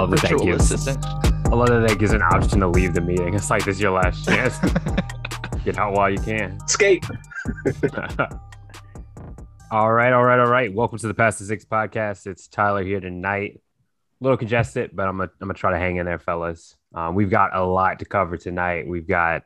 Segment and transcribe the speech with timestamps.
[0.00, 0.72] love that virtual gives.
[0.72, 1.04] assistant.
[1.04, 3.34] I love that that gives an option to leave the meeting.
[3.34, 4.58] It's like this is your last chance.
[5.62, 6.58] Get out while you can.
[6.64, 7.04] Escape.
[9.70, 10.72] all right, all right, all right.
[10.72, 12.26] Welcome to the Past the Six podcast.
[12.26, 13.60] It's Tyler here tonight.
[14.20, 16.76] A little congested, but I'm gonna I'm gonna try to hang in there, fellas.
[16.94, 18.88] Um, we've got a lot to cover tonight.
[18.88, 19.42] We've got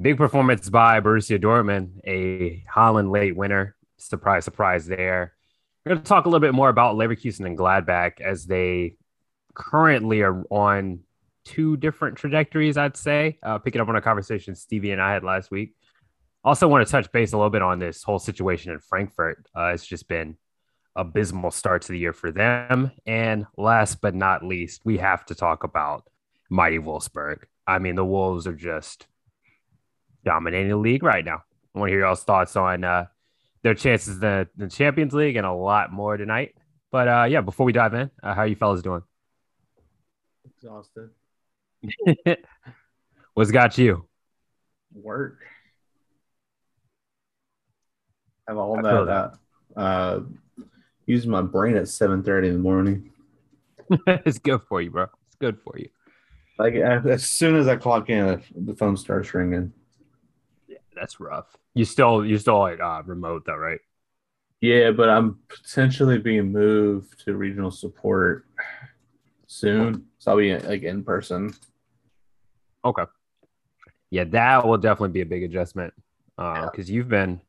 [0.00, 3.76] big performance by Borussia Dortmund, a Haaland late winner.
[3.98, 5.34] Surprise, surprise there.
[5.84, 8.96] We're gonna talk a little bit more about Leverkusen and Gladbach as they
[9.54, 11.00] currently are on
[11.44, 13.38] two different trajectories, I'd say.
[13.42, 15.74] Uh, picking up on a conversation Stevie and I had last week.
[16.44, 19.46] Also, want to touch base a little bit on this whole situation in Frankfurt.
[19.56, 20.36] Uh, it's just been
[20.96, 22.90] abysmal start to the year for them.
[23.06, 26.04] And last but not least, we have to talk about
[26.50, 27.44] mighty Wolfsburg.
[27.66, 29.06] I mean, the Wolves are just
[30.24, 31.42] dominating the league right now.
[31.74, 33.06] I want to hear y'all's thoughts on uh,
[33.62, 36.54] their chances in the, the Champions League and a lot more tonight.
[36.90, 39.02] But uh, yeah, before we dive in, uh, how are you fellas doing?
[40.62, 41.10] Exhausted.
[43.34, 44.06] What's got you?
[44.94, 45.40] Work.
[48.46, 49.32] Have all I that,
[49.74, 49.80] that.
[49.80, 50.20] Uh,
[51.06, 53.10] using my brain at seven thirty in the morning.
[54.06, 55.06] it's good for you, bro.
[55.26, 55.88] It's good for you.
[56.60, 59.72] Like as soon as I clock in, the phone starts ringing.
[60.68, 61.56] Yeah, that's rough.
[61.74, 63.80] You still you still like uh, remote though, right?
[64.60, 68.46] Yeah, but I'm potentially being moved to regional support
[69.52, 71.54] soon, so I'll be like in person.
[72.84, 73.04] Okay.
[74.10, 75.94] Yeah, that will definitely be a big adjustment
[76.38, 76.68] Yeah.
[76.70, 77.40] because you've been.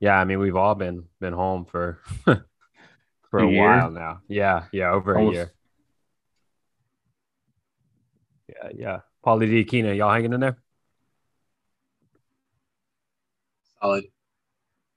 [0.00, 4.20] Yeah, I mean we've all been been home for for a A while now.
[4.28, 5.52] Yeah, yeah, over Almost- a year.
[8.48, 9.00] Yeah, yeah.
[9.24, 9.64] Paulie D.
[9.64, 10.56] Keena, y'all hanging in there?
[13.80, 14.04] Solid.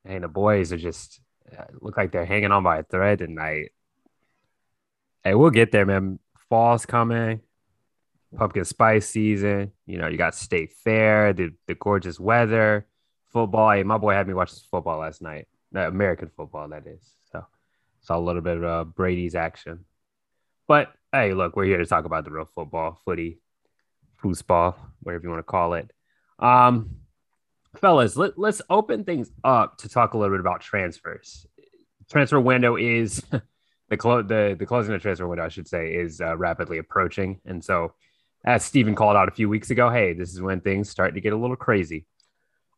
[0.03, 1.19] Hey, the boys are just
[1.57, 3.71] uh, look like they're hanging on by a thread tonight.
[5.23, 6.19] Hey, we'll get there, man.
[6.49, 7.41] Fall's coming,
[8.35, 9.71] pumpkin spice season.
[9.85, 12.87] You know, you got state fair, the the gorgeous weather,
[13.31, 13.71] football.
[13.71, 15.47] Hey, my boy had me watch football last night.
[15.73, 17.01] American football, that is.
[17.31, 17.45] So
[18.01, 19.85] saw a little bit of uh, Brady's action.
[20.67, 23.39] But hey, look, we're here to talk about the real football, footy,
[24.23, 25.91] foosball, whatever you want to call it.
[26.39, 26.97] Um,
[27.77, 31.45] fellas, let, let's open things up to talk a little bit about transfers.
[32.09, 33.23] Transfer window is
[33.89, 36.77] the clo- the the closing of the transfer window, I should say, is uh, rapidly
[36.77, 37.93] approaching, and so
[38.45, 41.21] as Stephen called out a few weeks ago, hey, this is when things start to
[41.21, 42.05] get a little crazy.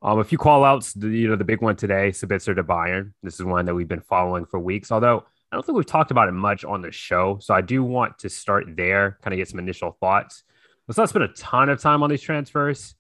[0.01, 3.13] Um, a few call outs, the, you know, the big one today, Sabitzer to Bayern.
[3.21, 6.09] This is one that we've been following for weeks, although I don't think we've talked
[6.09, 7.37] about it much on the show.
[7.39, 10.43] So I do want to start there, kind of get some initial thoughts.
[10.87, 12.95] Let's not spend a ton of time on these transfers.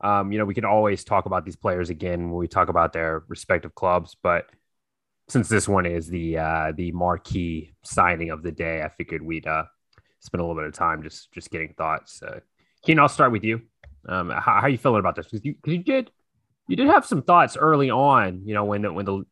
[0.00, 2.92] Um, you know, we can always talk about these players again when we talk about
[2.94, 4.48] their respective clubs, but
[5.28, 9.46] since this one is the uh, the marquee signing of the day, I figured we'd
[9.46, 9.64] uh,
[10.20, 12.22] spend a little bit of time just just getting thoughts.
[12.22, 12.40] Uh,
[12.82, 13.62] Keen, I'll start with you.
[14.08, 15.26] Um, how, how you feeling about this?
[15.26, 16.10] Because you, you did
[16.68, 18.42] you did have some thoughts early on.
[18.44, 19.24] You know, when the, when the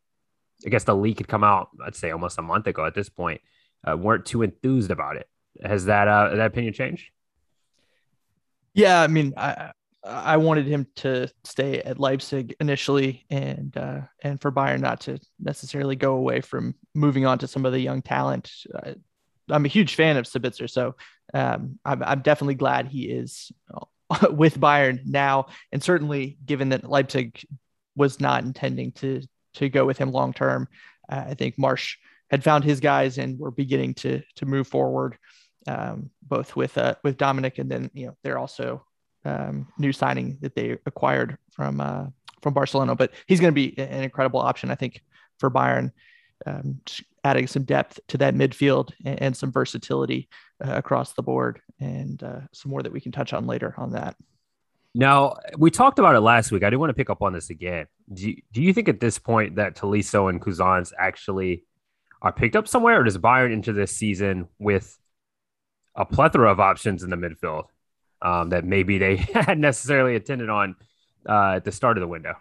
[0.67, 3.09] I guess the leak had come out, I'd say almost a month ago at this
[3.09, 3.41] point,
[3.89, 5.29] uh, weren't too enthused about it.
[5.63, 7.11] Has that uh, that opinion changed?
[8.73, 9.71] Yeah, I mean, I
[10.05, 15.19] I wanted him to stay at Leipzig initially, and uh, and for Bayern not to
[15.41, 18.53] necessarily go away from moving on to some of the young talent.
[18.75, 18.93] Uh,
[19.51, 20.95] I'm a huge fan of Sabitzer, so
[21.33, 23.51] um, I'm I'm definitely glad he is
[24.31, 27.43] with Bayern now, and certainly given that Leipzig
[27.97, 29.23] was not intending to
[29.55, 30.69] to go with him long term,
[31.09, 31.97] uh, I think Marsch
[32.31, 35.17] had found his guys and were beginning to to move forward
[35.67, 38.85] um, both with uh, with Dominic and then you know they're also
[39.25, 42.07] um, new signing that they acquired from uh,
[42.43, 42.95] from Barcelona.
[42.95, 45.03] But he's going to be an incredible option, I think,
[45.39, 45.93] for Bayern,
[46.47, 46.81] um,
[47.25, 50.29] adding some depth to that midfield and, and some versatility
[50.65, 53.93] uh, across the board, and uh, some more that we can touch on later on
[53.93, 54.17] that.
[54.97, 56.63] Now, we talked about it last week.
[56.63, 57.87] I do want to pick up on this again.
[58.13, 61.65] Do you, do you think at this point that Tolisso and Cuisance actually
[62.23, 64.97] are picked up somewhere, or does Bayern enter this season with
[65.97, 67.65] a plethora of options in the midfield
[68.25, 70.77] um, that maybe they hadn't necessarily attended on
[71.29, 72.35] uh, at the start of the window?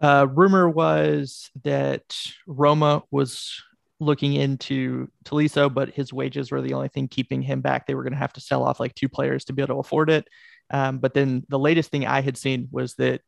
[0.00, 2.16] Uh, rumor was that
[2.46, 3.62] Roma was
[4.00, 7.86] looking into Tolisso, but his wages were the only thing keeping him back.
[7.86, 9.80] They were going to have to sell off like two players to be able to
[9.80, 10.28] afford it.
[10.70, 13.22] Um, but then the latest thing I had seen was that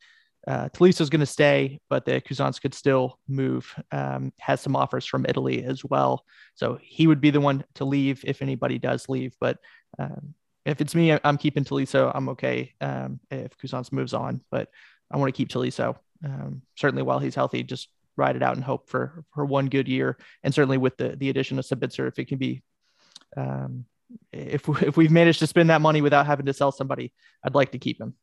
[0.47, 3.75] uh, Tolisso is going to stay, but that Cuisance could still move.
[3.91, 6.25] Um, has some offers from Italy as well,
[6.55, 9.35] so he would be the one to leave if anybody does leave.
[9.41, 9.59] But
[9.99, 12.11] um, if it's me, I'm keeping Tolisso.
[12.15, 14.69] I'm okay um, if Cuisance moves on, but
[15.11, 17.63] I want to keep Tolisso um, certainly while he's healthy.
[17.63, 21.17] Just ride it out and hope for for one good year, and certainly with the
[21.17, 22.63] the addition of Sabitzer, if it can be
[23.37, 23.87] um,
[24.33, 27.13] if if we've managed to spend that money without having to sell somebody,
[27.45, 28.15] I'd like to keep him.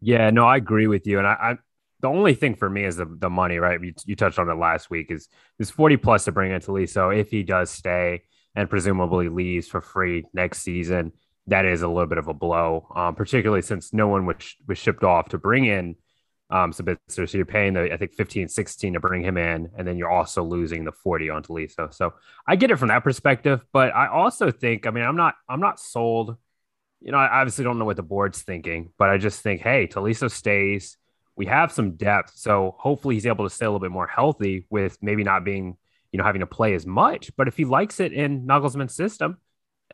[0.00, 1.58] Yeah, no, I agree with you, and I, I
[2.00, 3.82] the only thing for me is the, the money, right?
[3.82, 5.10] You, you touched on it last week.
[5.10, 5.28] Is
[5.58, 8.22] is forty plus to bring in Tolisso if he does stay
[8.54, 11.12] and presumably leaves for free next season.
[11.46, 14.36] That is a little bit of a blow, um, particularly since no one was,
[14.66, 15.96] was shipped off to bring in
[16.50, 17.28] um, Sabitzer.
[17.28, 20.10] So you're paying the, I think 15, 16 to bring him in, and then you're
[20.10, 21.92] also losing the 40 on Tolisso.
[21.92, 22.14] So
[22.46, 25.60] I get it from that perspective, but I also think, I mean, I'm not, I'm
[25.60, 26.36] not sold.
[27.00, 29.86] You know, I obviously don't know what the board's thinking, but I just think, hey,
[29.86, 30.96] Tolisso stays
[31.38, 32.32] we have some depth.
[32.34, 35.76] So hopefully he's able to stay a little bit more healthy with maybe not being,
[36.12, 37.30] you know, having to play as much.
[37.36, 39.38] But if he likes it in Nagelsmann's system,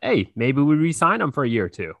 [0.01, 1.93] hey, maybe we resign him for a year or two.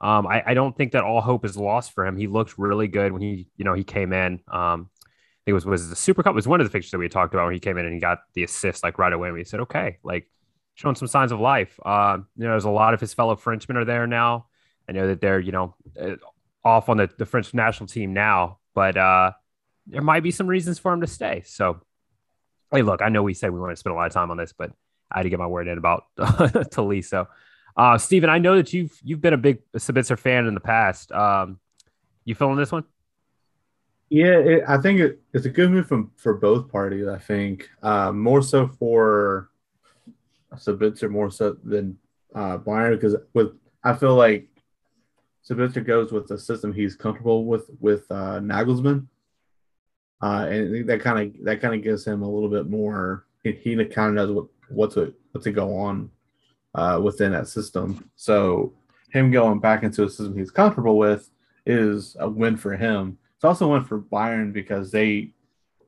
[0.00, 2.16] Um, I, I, don't think that all hope is lost for him.
[2.16, 4.40] He looked really good when he, you know, he came in.
[4.50, 4.90] Um,
[5.42, 6.98] I think it was was the Super Cup It was one of the fixtures that
[6.98, 9.28] we talked about when he came in and he got the assist like right away.
[9.28, 10.28] And we said, okay, like
[10.74, 11.78] showing some signs of life.
[11.84, 14.46] Um, you know, there's a lot of his fellow Frenchmen are there now.
[14.88, 16.16] I know that they're, you know, uh,
[16.64, 19.32] off on the, the French national team now, but uh,
[19.86, 21.42] there might be some reasons for him to stay.
[21.44, 21.80] So,
[22.72, 24.36] hey, look, I know we said we want to spend a lot of time on
[24.36, 24.72] this, but
[25.10, 27.28] I had to get my word in about Tolisso.
[27.76, 31.12] Uh, Steven, I know that you've you've been a big Sabitzer fan in the past.
[31.12, 31.58] Um,
[32.24, 32.84] you feeling this one?
[34.08, 37.08] Yeah, it, I think it, it's a good move from for both parties.
[37.08, 39.50] I think uh, more so for
[40.54, 41.98] Sabitzer more so than
[42.34, 43.52] uh, Bayern because with
[43.82, 44.48] I feel like
[45.48, 49.06] Sabitzer goes with the system he's comfortable with with uh, Nagelsmann,
[50.22, 53.26] uh, and that kind of that kind of gives him a little bit more.
[53.42, 56.10] He, he kind of knows what what to what to go on
[56.74, 58.08] uh, within that system.
[58.14, 58.72] So
[59.10, 61.28] him going back into a system he's comfortable with
[61.66, 63.18] is a win for him.
[63.34, 65.32] It's also a win for Bayern because they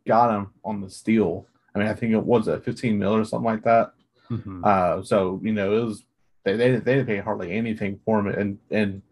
[0.06, 1.46] got him on the steal.
[1.74, 3.92] I mean, I think it was a 15 mil or something like that.
[4.30, 4.62] Mm-hmm.
[4.64, 6.04] Uh, so you know, it was
[6.44, 9.02] they, they they didn't pay hardly anything for him, and and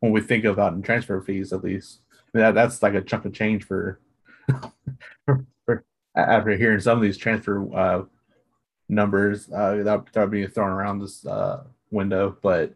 [0.00, 2.00] when we think about in transfer fees, at least.
[2.12, 4.00] I mean, that, that's like a chunk of change for
[6.16, 8.02] after hearing some of these transfer uh,
[8.88, 12.36] numbers uh, that, that being thrown around this uh, window.
[12.42, 12.74] But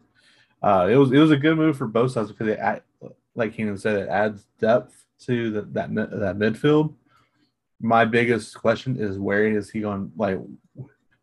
[0.62, 2.84] uh, it was it was a good move for both sides because it,
[3.34, 6.94] like Keenan said, it adds depth to the, that that midfield.
[7.80, 10.12] My biggest question is where is he going?
[10.16, 10.38] Like,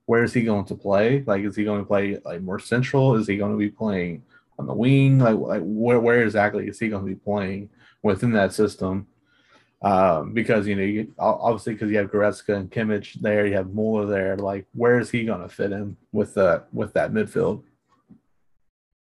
[0.05, 1.23] where is he going to play?
[1.27, 3.15] Like, is he going to play like more central?
[3.15, 4.23] Is he going to be playing?
[4.59, 5.19] on the wing?
[5.19, 7.69] Like, like where, where exactly is he going to be playing
[8.01, 9.07] within that system?
[9.81, 13.73] Um, because you know, you, obviously, because you have Goretzka and Kimmich there, you have
[13.73, 14.35] Muller there.
[14.35, 17.63] Like, where is he going to fit in with the with that midfield?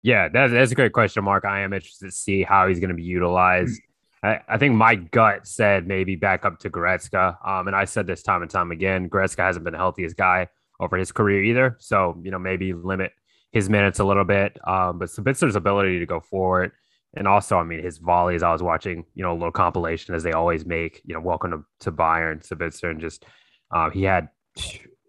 [0.02, 1.44] Yeah, that's, that's a great question, Mark.
[1.44, 3.80] I am interested to see how he's going to be utilized.
[4.22, 7.44] I, I, think my gut said maybe back up to Goretzka.
[7.44, 10.46] Um, and I said this time and time again, Goretzka hasn't been the healthiest guy
[10.78, 11.76] over his career either.
[11.80, 13.12] So, you know, maybe limit
[13.50, 14.56] his minutes a little bit.
[14.64, 16.70] Um, but Sabitzer's ability to go forward.
[17.16, 20.22] And also, I mean, his volleys, I was watching, you know, a little compilation as
[20.22, 22.90] they always make, you know, welcome to, to Bayern, Sabitzer.
[22.90, 23.24] And just,
[23.70, 24.28] um, he had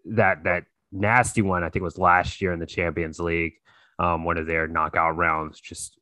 [0.06, 3.54] that, that nasty one, I think was last year in the Champions League,
[3.98, 5.98] um, one of their knockout rounds, just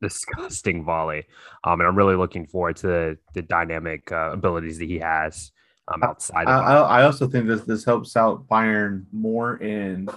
[0.00, 1.24] disgusting volley.
[1.64, 5.52] Um, and I'm really looking forward to the, the dynamic uh, abilities that he has
[5.88, 6.46] um, outside.
[6.46, 10.08] I, I, I, also think this this helps out Bayern more in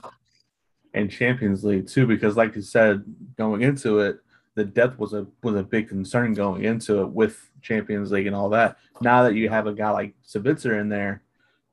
[0.94, 3.04] in Champions League too, because like you said,
[3.38, 4.20] going into it,
[4.56, 8.36] the depth was a was a big concern going into it with Champions League and
[8.36, 8.78] all that.
[9.02, 11.24] Now that you have a guy like Sabitzer in there,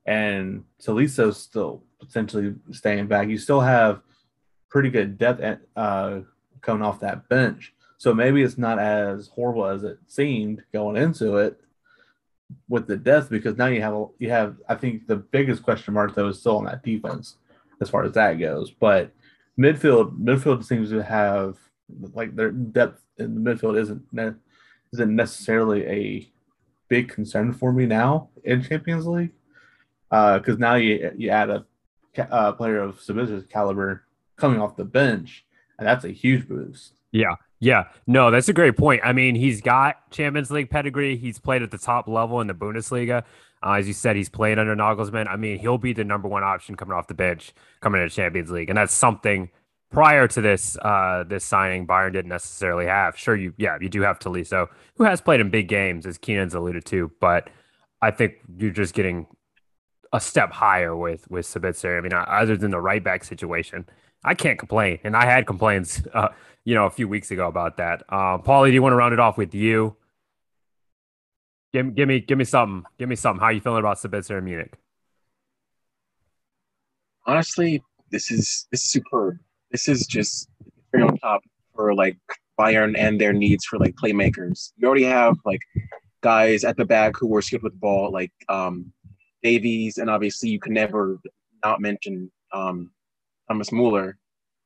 [0.05, 4.01] and Tolisso still potentially staying back, you still have
[4.69, 6.19] pretty good depth at, uh,
[6.61, 7.73] coming off that bench.
[7.97, 11.59] So maybe it's not as horrible as it seemed going into it
[12.69, 16.15] with the depth because now you have you have I think the biggest question mark
[16.15, 17.35] though is still on that defense
[17.81, 18.71] as far as that goes.
[18.71, 19.11] But
[19.59, 21.57] midfield, midfield seems to have
[22.13, 24.35] like their depth in the midfield isn't ne-
[24.93, 26.29] isn't necessarily a
[26.87, 29.31] big concern for me now in Champions League
[30.09, 31.65] because uh, now you you add a,
[32.29, 34.03] a player of Sabitzer's caliber
[34.37, 35.45] coming off the bench,
[35.77, 36.93] and that's a huge boost.
[37.11, 39.01] Yeah, yeah, no, that's a great point.
[39.03, 41.17] I mean, he's got Champions League pedigree.
[41.17, 43.23] He's played at the top level in the Bundesliga.
[43.63, 45.27] Uh, as you said, he's playing under Nagelsmann.
[45.27, 48.51] I mean, he'll be the number one option coming off the bench, coming into Champions
[48.51, 49.49] League, and that's something
[49.91, 53.17] prior to this uh, this signing Bayern didn't necessarily have.
[53.17, 56.53] Sure, you yeah you do have Tolisso, who has played in big games, as Keenan's
[56.53, 57.49] alluded to, but
[58.01, 59.27] I think you're just getting
[60.13, 61.97] a step higher with with Sabitzer.
[61.97, 63.85] I mean, other than the right back situation,
[64.23, 66.29] I can't complain, and I had complaints, uh,
[66.65, 68.03] you know, a few weeks ago about that.
[68.09, 69.95] Uh, Paulie, do you want to round it off with you?
[71.73, 72.83] Give, give me give me something.
[72.97, 73.39] Give me something.
[73.39, 74.73] How are you feeling about Sabitzer in Munich?
[77.25, 79.37] Honestly, this is this is superb.
[79.71, 80.49] This is just
[80.91, 81.41] very on top
[81.75, 82.17] for like
[82.59, 84.71] Bayern and their needs for like playmakers.
[84.77, 85.61] You already have like
[86.21, 88.91] guys at the back who were skilled with the ball, like um,
[89.43, 91.19] Davies, and obviously you can never
[91.63, 92.91] not mention um,
[93.47, 94.17] Thomas Muller,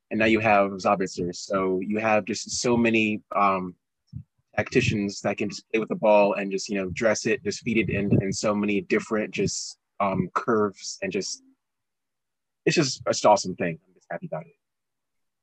[0.09, 1.35] and now you have Sabitzer.
[1.35, 3.75] So you have just so many um,
[4.55, 7.61] tacticians that can just play with the ball and just you know dress it, just
[7.61, 11.43] feed it in, in so many different just um, curves and just
[12.65, 13.79] it's just it's an awesome thing.
[13.87, 14.60] I'm just happy about it.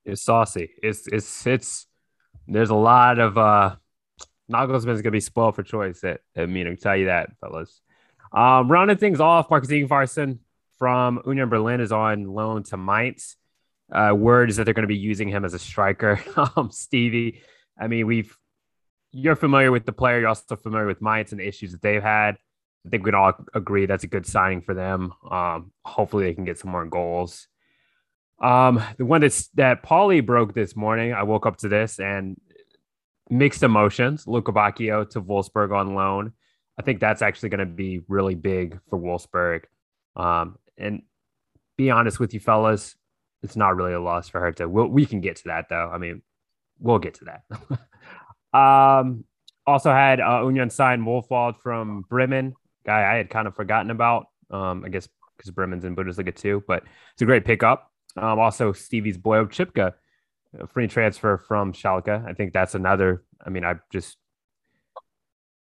[0.09, 0.71] It's saucy.
[0.83, 1.87] It's it's it's.
[2.47, 3.77] There's a lot of uh,
[4.50, 6.79] Nagelsmann's gonna be spoiled for choice at, at Munich.
[6.79, 7.81] I'll tell you that, fellas.
[8.33, 10.38] Um, rounding things off, Marcus Ingvartsen
[10.79, 13.37] from Union Berlin is on loan to Mainz.
[13.93, 16.21] Uh, word is that they're going to be using him as a striker.
[16.57, 17.43] um, Stevie,
[17.79, 18.37] I mean, we've
[19.12, 20.21] you're familiar with the player.
[20.21, 22.37] You're also familiar with Mainz and the issues that they've had.
[22.87, 25.12] I think we can all agree that's a good signing for them.
[25.31, 27.49] Um, hopefully, they can get some more goals.
[28.40, 32.40] Um, the one that's that Paulie broke this morning, I woke up to this and
[33.30, 34.26] mixed emotions.
[34.26, 36.33] Lukebakio to Wolfsburg on loan.
[36.78, 39.64] I think that's actually going to be really big for Wolfsburg.
[40.14, 41.02] Um, and
[41.76, 42.97] be honest with you, fellas,
[43.42, 44.68] it's not really a loss for her to.
[44.68, 45.90] We'll, we can get to that though.
[45.92, 46.23] I mean,
[46.78, 48.59] we'll get to that.
[48.59, 49.25] um,
[49.66, 52.54] also had uh, Union sign Wohlfahrt from Bremen,
[52.87, 54.26] guy I had kind of forgotten about.
[54.50, 57.88] Um, I guess because Bremen's in Bundesliga too, but it's a great pickup.
[58.17, 59.95] Um, also Stevie's boy Chipka,
[60.69, 62.27] free transfer from Schalke.
[62.27, 63.23] I think that's another.
[63.45, 64.17] I mean, I just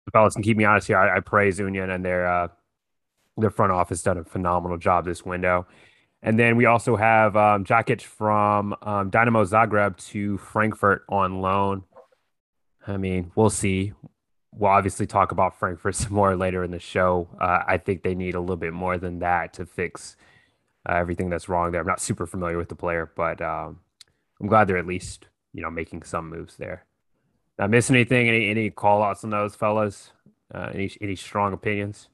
[0.06, 0.98] the fellas can keep me honest here.
[0.98, 2.48] I, I praise Union and their uh,
[3.38, 5.66] their front office done a phenomenal job this window.
[6.22, 11.84] And then we also have um, Jakic from um, Dinamo Zagreb to Frankfurt on loan.
[12.88, 13.94] I mean, we'll see.
[14.54, 17.28] We'll obviously talk about Frankfurt some more later in the show.
[17.40, 20.16] Uh, I think they need a little bit more than that to fix
[20.88, 21.82] uh, everything that's wrong there.
[21.82, 23.80] I'm not super familiar with the player, but um,
[24.42, 26.86] I'm glad they're at least you know making some moves there.
[27.60, 28.28] Not missing anything?
[28.28, 30.12] Any any call outs on those fellas?
[30.54, 32.10] Uh, any any strong opinions?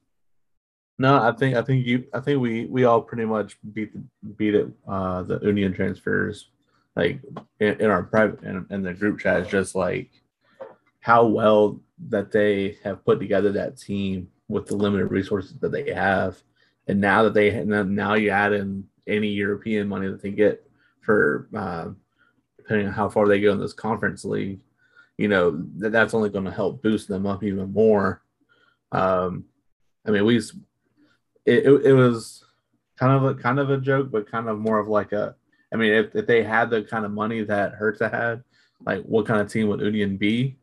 [0.97, 4.03] No, I think I think you I think we we all pretty much beat the,
[4.35, 6.49] beat it uh the Union transfers
[6.95, 7.21] like
[7.59, 10.11] in, in our private in, in the group chat is just like
[10.99, 15.93] how well that they have put together that team with the limited resources that they
[15.93, 16.41] have
[16.88, 20.63] and now that they now you add in any European money that they get
[21.01, 21.89] for uh,
[22.57, 24.59] depending on how far they go in this conference league
[25.19, 28.21] you know that that's only going to help boost them up even more.
[28.93, 29.43] Um,
[30.07, 30.53] I mean, we it,
[31.45, 32.45] it, it was
[32.95, 35.36] kind of a kind of a joke, but kind of more of like a.
[35.74, 38.43] I mean, if, if they had the kind of money that Hertha had,
[38.86, 40.57] like what kind of team would Union be?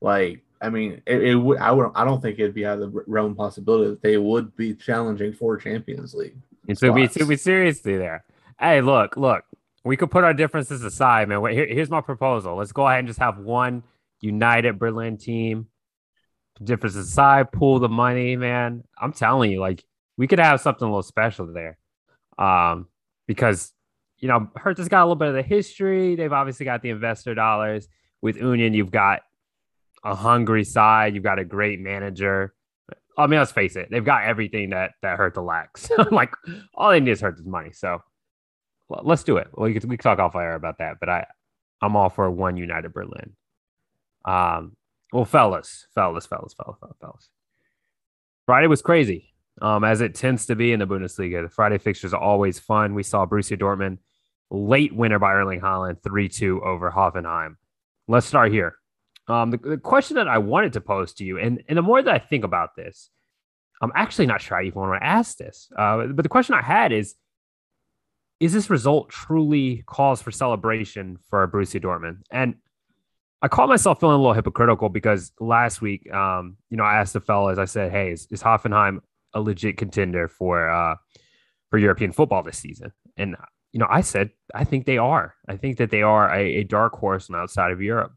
[0.00, 1.58] Like, I mean, it, it would.
[1.58, 1.90] I would.
[1.94, 5.32] I don't think it'd be out of the realm possibility that they would be challenging
[5.32, 6.36] for Champions League.
[6.74, 8.24] So we, so we seriously there.
[8.58, 9.44] Hey, look, look
[9.88, 11.42] we could put our differences aside, man.
[11.50, 12.56] Here, here's my proposal.
[12.56, 13.82] Let's go ahead and just have one
[14.20, 15.68] united Berlin team.
[16.62, 18.84] Differences aside, pool the money, man.
[19.00, 19.84] I'm telling you, like
[20.16, 21.78] we could have something a little special there.
[22.36, 22.88] Um,
[23.26, 23.72] because
[24.18, 26.16] you know, Hertha's got a little bit of the history.
[26.16, 27.88] They've obviously got the investor dollars.
[28.20, 29.20] With Union, you've got
[30.04, 31.14] a hungry side.
[31.14, 32.54] You've got a great manager.
[33.16, 35.90] I mean, let's face it, they've got everything that that the lacks.
[36.12, 36.32] like
[36.74, 37.72] all they need is Hertha's money.
[37.72, 38.00] So
[38.88, 39.48] let's do it.
[39.56, 41.26] We can, we can talk off air about that, but I,
[41.82, 43.34] I'm all for one United Berlin.
[44.24, 44.76] Um,
[45.12, 47.28] well, fellas, fellas, fellas, fellas, fellas, fellas.
[48.46, 51.42] Friday was crazy, um, as it tends to be in the Bundesliga.
[51.42, 52.94] The Friday fixtures are always fun.
[52.94, 53.98] We saw Borussia Dortmund
[54.50, 57.56] late winner by Erling Haaland, 3 2 over Hoffenheim.
[58.06, 58.77] Let's start here.
[59.28, 62.02] Um, the, the, question that I wanted to pose to you, and, and the more
[62.02, 63.10] that I think about this,
[63.82, 65.70] I'm actually not sure I even want to ask this.
[65.76, 67.14] Uh, but the question I had is
[68.40, 72.18] is this result truly cause for celebration for Borussia Dortmund?
[72.30, 72.54] And
[73.42, 77.12] I caught myself feeling a little hypocritical because last week, um, you know, I asked
[77.12, 79.00] the fellas, I said, "Hey, is, is Hoffenheim
[79.34, 80.96] a legit contender for uh,
[81.70, 83.36] for European football this season?" And
[83.72, 85.34] you know, I said, "I think they are.
[85.48, 88.12] I think that they are a, a dark horse on outside of Europe."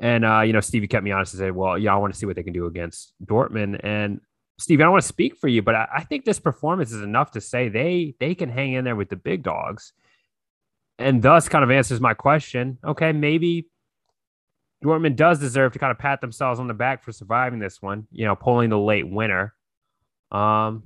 [0.00, 2.18] And uh, you know, Stevie kept me honest and said, "Well, yeah, I want to
[2.18, 4.20] see what they can do against Dortmund." And
[4.58, 7.02] Steve, I don't want to speak for you, but I, I, think this performance is
[7.02, 9.92] enough to say they they can hang in there with the big dogs,
[10.98, 12.78] and thus kind of answers my question.
[12.82, 13.68] Okay, maybe
[14.82, 18.06] Dortmund does deserve to kind of pat themselves on the back for surviving this one.
[18.10, 19.54] You know, pulling the late winner.
[20.32, 20.82] Um,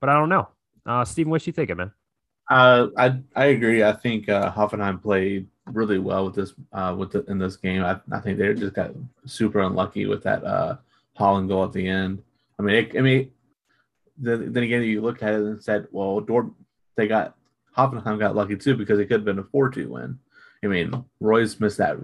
[0.00, 0.48] but I don't know.
[0.86, 1.92] Uh, Steven, what you thinking, man?
[2.50, 3.84] Uh, I I agree.
[3.84, 7.84] I think uh, Hoffenheim played really well with this uh, with the, in this game.
[7.84, 8.92] I, I think they just got
[9.24, 10.76] super unlucky with that uh,
[11.18, 12.22] Haaland goal at the end.
[12.58, 13.30] I mean, it, I mean,
[14.18, 16.46] then, then again, you look at it and said, well, Dort,
[16.96, 17.36] they got
[17.76, 20.18] Hoffenheim got lucky too because it could have been a 4 2 win.
[20.64, 21.98] I mean, Reus missed that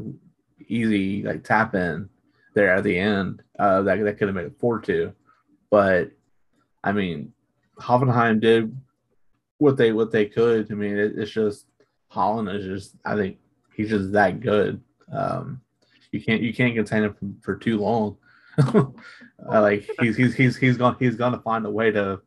[0.69, 2.09] easy like tap in
[2.55, 3.43] there at the end.
[3.59, 5.13] Uh, that, that could have made it 4 2.
[5.71, 6.11] But
[6.85, 7.33] I mean,
[7.81, 8.77] Hoffenheim did
[9.59, 10.71] what they what they could.
[10.71, 11.67] I mean, it, it's just
[12.13, 13.39] Haaland is just I think
[13.75, 14.81] he's just that good.
[15.13, 15.61] Um,
[16.11, 18.17] you can't you can't contain him for, for too long.
[19.49, 22.21] like he's he's he's he's going he's to find a way to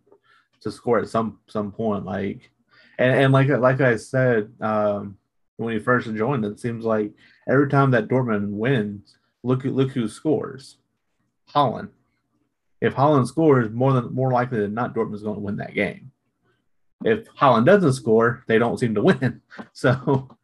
[0.61, 2.05] to score at some some point.
[2.05, 2.49] Like
[2.97, 5.17] and, and like like I said um,
[5.57, 7.11] when he first joined, it seems like
[7.47, 10.77] every time that Dortmund wins, look look who scores,
[11.53, 11.89] Haaland.
[12.81, 16.11] If Haaland scores, more than more likely than not, Dortmund's going to win that game.
[17.03, 19.41] If Haaland doesn't score, they don't seem to win.
[19.73, 20.35] So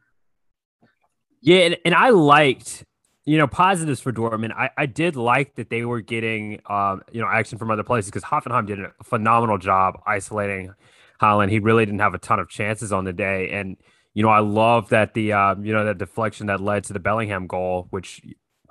[1.42, 2.84] yeah, and, and I liked
[3.24, 4.52] you know, positives for Dortmund.
[4.52, 8.10] I, I did like that they were getting, um, you know, action from other places
[8.10, 10.74] because Hoffenheim did a phenomenal job isolating
[11.20, 11.50] Haaland.
[11.50, 13.76] He really didn't have a ton of chances on the day, and
[14.14, 17.00] you know, I love that the, um, you know, that deflection that led to the
[17.00, 18.20] Bellingham goal, which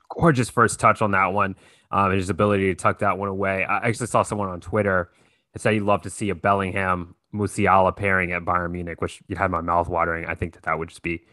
[0.09, 1.55] gorgeous first touch on that one,
[1.89, 3.63] um, and his ability to tuck that one away.
[3.63, 5.09] I actually saw someone on Twitter
[5.53, 9.35] that said he'd love to see a Bellingham Musiala pairing at Bayern Munich, which you
[9.35, 10.25] had my mouth watering.
[10.25, 11.23] I think that that would just be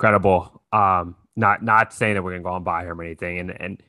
[0.00, 0.62] incredible.
[0.72, 3.38] Um, not not saying that we're gonna go and buy him or anything.
[3.38, 3.82] And and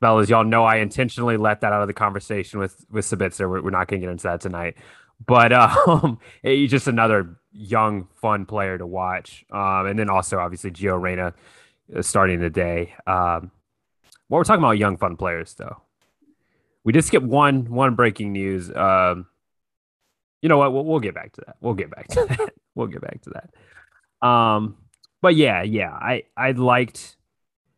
[0.00, 3.50] fellas, y'all know I intentionally let that out of the conversation with with Sabitzer.
[3.50, 4.76] We're, we're not gonna get into that tonight.
[5.26, 5.52] But
[5.88, 9.44] um, he's just another young, fun player to watch.
[9.50, 11.34] Um, and then also obviously Gio Reyna
[11.94, 12.94] uh, starting the day.
[13.06, 13.50] Um,
[14.28, 15.82] well, we're talking about young, fun players though.
[16.84, 18.74] We did skip one one breaking news.
[18.74, 19.26] Um,
[20.40, 20.72] you know what?
[20.72, 21.56] We'll, we'll get back to that.
[21.60, 22.54] We'll get back to that.
[22.76, 24.26] we'll get back to that.
[24.26, 24.76] Um,
[25.20, 27.16] but yeah, yeah, I I liked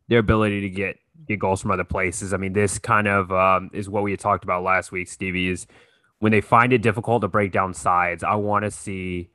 [0.07, 2.33] their ability to get get goals from other places.
[2.33, 5.49] I mean, this kind of um, is what we had talked about last week, Stevie.
[5.49, 5.67] Is
[6.19, 9.29] when they find it difficult to break down sides, I want to see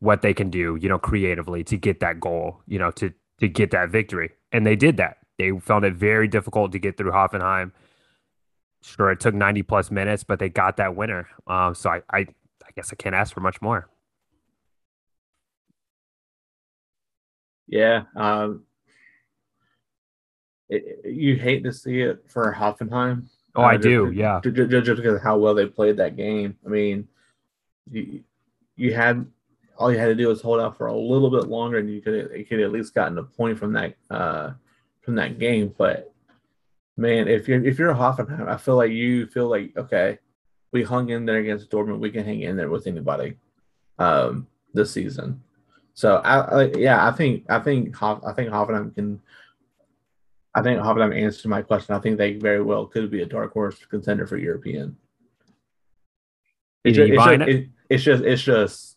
[0.00, 3.48] what they can do, you know, creatively to get that goal, you know, to to
[3.48, 5.18] get that victory, and they did that.
[5.38, 7.72] They found it very difficult to get through Hoffenheim.
[8.82, 11.28] Sure, it took 90 plus minutes, but they got that winner.
[11.46, 13.88] Um, so I, I, I guess I can't ask for much more.
[17.68, 18.04] Yeah.
[18.16, 18.64] Um,
[20.68, 23.28] it, you hate to see it for Hoffenheim.
[23.54, 24.10] Oh, uh, I do.
[24.14, 24.40] yeah.
[24.42, 26.56] Just, just, just, because of how well they played that game.
[26.64, 27.08] I mean,
[27.90, 28.22] you,
[28.76, 29.26] you had
[29.76, 32.02] all you had to do was hold out for a little bit longer, and you
[32.02, 34.52] could you could at least gotten a point from that uh,
[35.02, 35.74] from that game.
[35.76, 36.12] But
[36.96, 40.18] man, if you're if you're a Hoffenheim, I feel like you feel like okay,
[40.72, 42.00] we hung in there against Dortmund.
[42.00, 43.36] We can hang in there with anybody
[43.98, 45.42] um, this season.
[45.98, 49.20] So I, I, yeah, I think I think Hoff, I think Hoffenheim can.
[50.54, 51.92] I think Hoffenheim answered my question.
[51.92, 54.96] I think they very well could be a dark horse contender for European.
[56.84, 57.68] It's, just, it's, just, it?
[57.90, 58.96] it's just it's just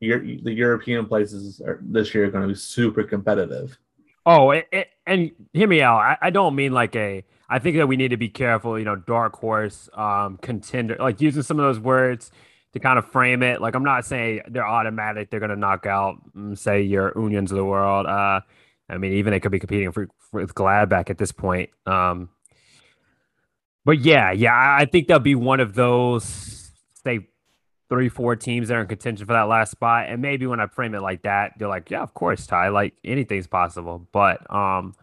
[0.00, 3.76] the European places are, this year are going to be super competitive.
[4.24, 5.98] Oh, it, it, and hear me out.
[5.98, 7.24] I, I, don't mean like a.
[7.50, 8.78] I think that we need to be careful.
[8.78, 12.30] You know, dark horse, um, contender, like using some of those words
[12.72, 13.60] to kind of frame it.
[13.60, 15.30] Like I'm not saying they're automatic.
[15.30, 18.06] They're going to knock out, mm, say, your Unions of the world.
[18.06, 18.40] Uh,
[18.88, 21.70] I mean, even they could be competing for, for with Gladbach at this point.
[21.86, 22.30] Um,
[23.84, 26.70] but yeah, yeah, I think they'll be one of those,
[27.04, 27.28] say,
[27.88, 30.06] three, four teams that are in contention for that last spot.
[30.08, 32.94] And maybe when I frame it like that, they're like, yeah, of course, Ty, like
[33.02, 34.06] anything's possible.
[34.12, 34.94] But um,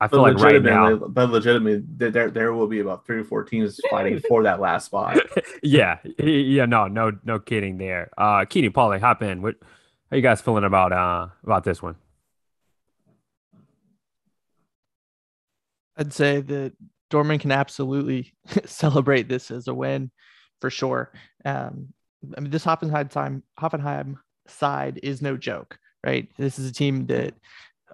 [0.00, 3.44] I feel like right now, but legitimately, there there will be about three or four
[3.44, 5.18] teams fighting for that last spot.
[5.62, 8.10] yeah, yeah, no, no, no kidding there.
[8.18, 9.40] Uh, Keeney, Paulie, hop in.
[9.40, 9.54] What
[10.10, 11.96] how you guys feeling about uh about this one?
[15.96, 16.74] I'd say that
[17.10, 18.34] Dortmund can absolutely
[18.66, 20.10] celebrate this as a win
[20.60, 21.12] for sure.
[21.44, 21.94] Um,
[22.36, 26.28] I mean, this Hoffenheim time, Hoffenheim side is no joke, right?
[26.36, 27.34] This is a team that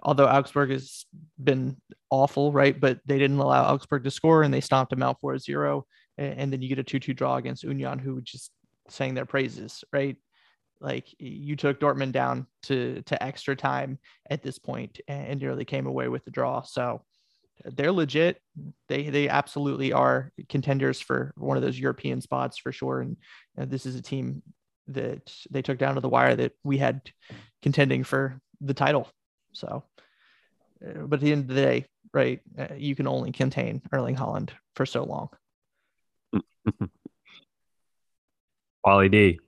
[0.03, 1.05] although Augsburg has
[1.41, 1.77] been
[2.09, 2.79] awful, right?
[2.79, 5.85] But they didn't allow Augsburg to score and they stomped them out 4 0.
[6.17, 8.51] And then you get a 2 2 draw against Union, who just
[8.89, 10.17] sang their praises, right?
[10.79, 13.97] Like you took Dortmund down to, to extra time
[14.29, 16.61] at this point and nearly came away with the draw.
[16.61, 17.01] So
[17.65, 18.41] uh, they're legit.
[18.89, 22.99] They they absolutely are contenders for one of those European spots for sure.
[22.99, 24.43] And you know, this is a team
[24.87, 27.01] that they took down to the wire that we had
[27.61, 29.07] contending for the title.
[29.53, 29.83] So
[30.85, 34.15] uh, but at the end of the day, right, uh, you can only contain Erling
[34.15, 35.29] Haaland for so long.
[38.85, 39.39] Paulie D.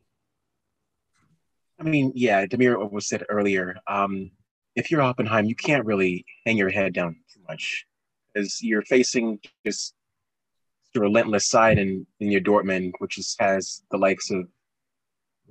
[1.79, 3.75] I mean, yeah, Demir was said earlier.
[3.87, 4.31] Um,
[4.75, 7.85] if you're Hoffenheim, you can't really hang your head down too much,
[8.35, 9.93] as you're facing just
[10.93, 14.47] the relentless side in, in your Dortmund, which is, has the likes of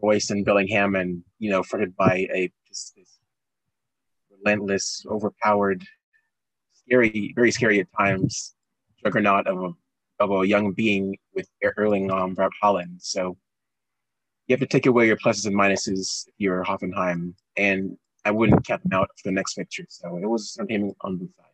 [0.03, 3.19] Reus and Bellingham, and you know, fronted by a just this
[4.44, 5.85] relentless, overpowered,
[6.72, 8.54] scary, very scary at times
[9.02, 9.70] juggernaut of a
[10.20, 13.02] of a young being with Erling um, Braut Haaland.
[13.02, 13.37] So
[14.46, 18.64] you have to take away your pluses and minuses if you're Hoffenheim, and I wouldn't
[18.66, 19.87] count them out for the next picture.
[19.88, 21.48] So it was entertaining on both sides.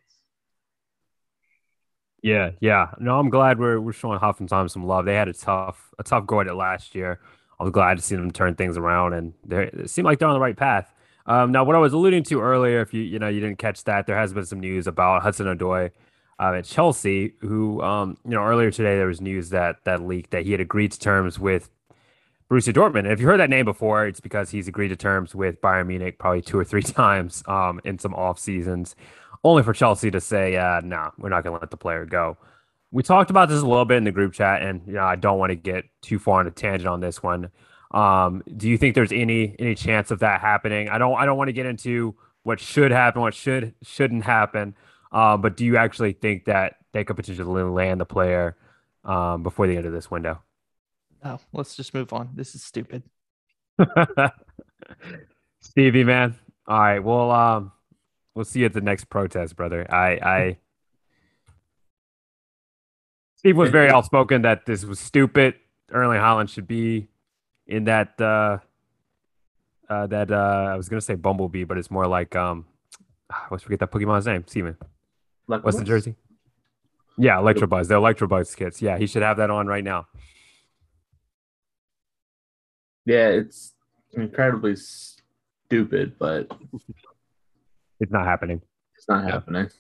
[2.23, 2.91] Yeah, yeah.
[2.99, 5.07] No, I'm glad we're we're showing Hoffenheim some love.
[5.07, 7.21] They had a tough a tough go at it last year.
[7.59, 10.29] I was glad to see them turn things around, and they it seemed like they're
[10.29, 10.93] on the right path.
[11.31, 13.85] Um, now, what I was alluding to earlier, if you you know you didn't catch
[13.85, 15.93] that, there has been some news about Hudson Odoi
[16.41, 20.33] uh, at Chelsea, who um, you know earlier today there was news that that leaked
[20.33, 21.71] that he had agreed to terms with
[22.51, 23.05] Borussia Dortmund.
[23.05, 25.87] And if you heard that name before, it's because he's agreed to terms with Bayern
[25.87, 28.97] Munich probably two or three times um, in some off seasons
[29.45, 32.05] only for Chelsea to say, uh, no, nah, we're not going to let the player
[32.05, 32.37] go.
[32.91, 35.15] We talked about this a little bit in the group chat, and you know, I
[35.15, 37.51] don't want to get too far on a tangent on this one.
[37.91, 40.89] Um, do you think there's any any chance of that happening?
[40.89, 44.75] I don't I don't want to get into what should happen, what should shouldn't happen.
[45.13, 48.57] Um, but do you actually think that they could potentially land the player
[49.05, 50.41] um, before the end of this window?
[51.25, 52.31] No, let's just move on.
[52.35, 53.03] This is stupid.
[55.61, 56.37] Stevie, man.
[56.67, 57.01] All right.
[57.01, 57.73] Well, um,
[58.35, 59.87] We'll see you at the next protest, brother.
[59.93, 60.59] I, I.
[63.37, 65.55] Steve was very outspoken that this was stupid.
[65.91, 67.09] Erling Haaland should be
[67.71, 68.21] in that.
[68.21, 68.59] Uh,
[69.89, 72.65] uh, that uh, I was gonna say Bumblebee, but it's more like um,
[73.29, 74.45] I always forget that Pokemon's name.
[74.47, 74.77] Steven.
[75.47, 76.15] What's the jersey?
[77.19, 77.89] Yeah, Electabuzz.
[77.89, 78.81] The Electabuzz kits.
[78.81, 80.07] Yeah, he should have that on right now.
[83.05, 83.73] Yeah, it's
[84.13, 86.53] incredibly stupid, but
[87.99, 88.63] it's not happening.
[88.97, 89.33] It's not yeah.
[89.33, 89.71] happening.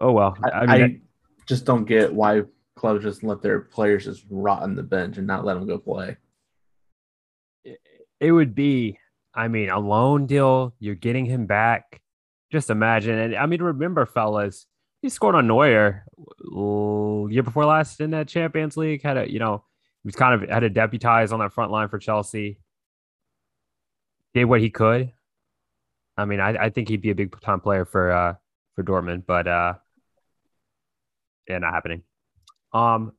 [0.00, 0.36] Oh well.
[0.42, 2.42] I, I, mean, I just don't get why
[2.78, 5.78] clubs just let their players just rot on the bench and not let them go
[5.78, 6.16] play.
[8.20, 8.98] It would be,
[9.34, 10.74] I mean, a loan deal.
[10.78, 12.00] You're getting him back.
[12.50, 13.18] Just imagine.
[13.18, 14.66] And I mean, remember, fellas,
[15.02, 16.04] he scored on Neuer
[17.30, 19.02] year before last in that Champions League.
[19.02, 19.64] Had a, you know,
[20.02, 22.60] he was kind of had to deputize on that front line for Chelsea.
[24.34, 25.12] Did what he could.
[26.16, 28.34] I mean, I, I think he'd be a big time player for uh
[28.74, 29.74] for Dortmund, but uh
[31.48, 32.02] yeah, not happening.
[32.72, 33.12] Um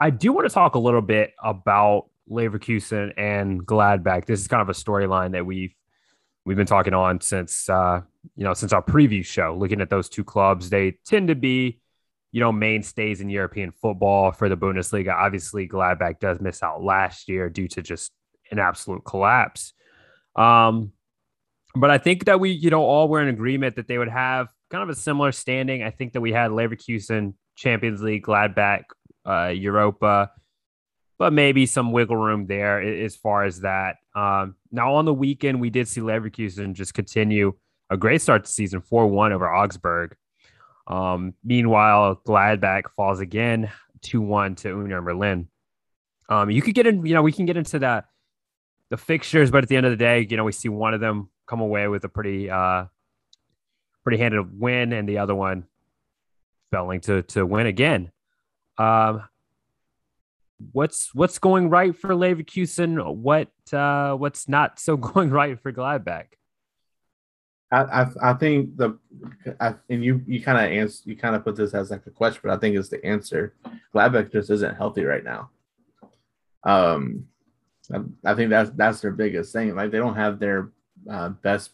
[0.00, 4.26] I do want to talk a little bit about Leverkusen and Gladbach.
[4.26, 5.74] This is kind of a storyline that we've
[6.44, 8.00] we've been talking on since uh
[8.36, 9.56] you know since our preview show.
[9.58, 11.80] Looking at those two clubs, they tend to be
[12.32, 15.14] you know mainstays in European football for the Bundesliga.
[15.14, 18.12] Obviously, Gladbach does miss out last year due to just
[18.50, 19.72] an absolute collapse.
[20.36, 20.92] Um,
[21.74, 24.48] but I think that we, you know, all were in agreement that they would have
[24.70, 25.82] kind of a similar standing.
[25.82, 28.84] I think that we had Leverkusen, Champions League, Gladbach,
[29.26, 30.30] uh, Europa,
[31.18, 33.96] but maybe some wiggle room there as far as that.
[34.14, 37.54] Um, now on the weekend, we did see Leverkusen just continue
[37.90, 40.16] a great start to season, four one over Augsburg.
[40.86, 43.70] Um, meanwhile, Gladbach falls again
[44.02, 45.48] two one to Union Berlin.
[46.28, 48.06] Um, you could get in, you know, we can get into that
[48.90, 51.00] the fixtures, but at the end of the day, you know, we see one of
[51.00, 52.86] them come away with a pretty uh
[54.02, 55.64] pretty handed win and the other one
[56.74, 58.10] failing to to win again.
[58.78, 59.22] Um
[60.72, 63.16] what's what's going right for Leverkusen?
[63.16, 66.26] What uh what's not so going right for Gladbach?
[67.72, 68.98] I, I, I think the
[69.60, 72.10] I, and you you kind of answer you kind of put this as like a
[72.10, 73.54] question, but I think it's the answer.
[73.94, 75.50] Gladbach just isn't healthy right now.
[76.62, 77.26] Um,
[77.92, 79.74] I, I think that's that's their biggest thing.
[79.74, 80.70] Like they don't have their
[81.10, 81.72] uh, best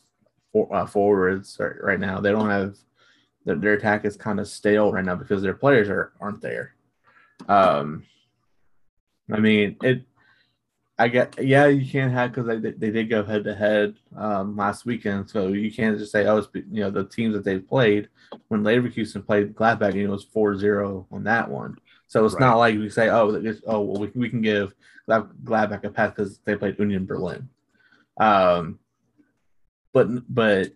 [0.52, 2.20] for, uh, forwards right, right, now.
[2.20, 2.76] They don't have
[3.44, 6.74] their, their attack is kind of stale right now because their players are aren't there.
[7.48, 8.05] Um,
[9.33, 10.05] I mean it.
[10.98, 14.55] I get yeah, you can't have because they they did go head to head um,
[14.55, 17.66] last weekend, so you can't just say oh it's you know the teams that they've
[17.66, 18.09] played.
[18.48, 21.79] When Leverkusen played Gladbach, you know it was 4-0 on that one.
[22.07, 22.40] So it's right.
[22.40, 24.74] not like we say oh oh well we, we can give
[25.09, 27.48] Gladbach a pass because they played Union Berlin.
[28.18, 28.79] Um,
[29.94, 30.72] but but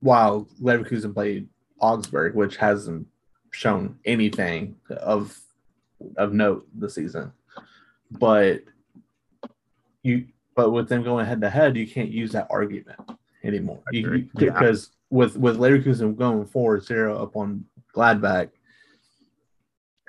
[0.00, 1.48] while Leverkusen played
[1.84, 3.06] Augsburg, which hasn't
[3.50, 5.38] shown anything of
[6.16, 7.32] of note this season,
[8.10, 8.62] but
[10.02, 12.98] you but with them going head to head, you can't use that argument
[13.42, 13.82] anymore.
[13.90, 14.50] You, yeah.
[14.50, 18.50] Because with with Leverkusen going forward zero up on Gladbach,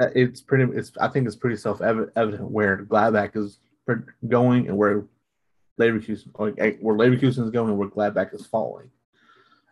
[0.02, 0.72] uh, it's pretty.
[0.78, 3.60] It's I think it's pretty self evident where Gladbach is
[4.28, 5.06] going and where
[5.80, 8.90] Leverkusen, like, where Leverkusen is going and where Gladbach is falling.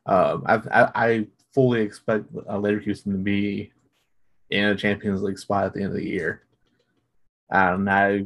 [0.06, 3.72] Um, I, I, I fully expect uh, Leverkusen to be
[4.50, 6.44] in a Champions League spot at the end of the year.
[7.50, 8.26] And I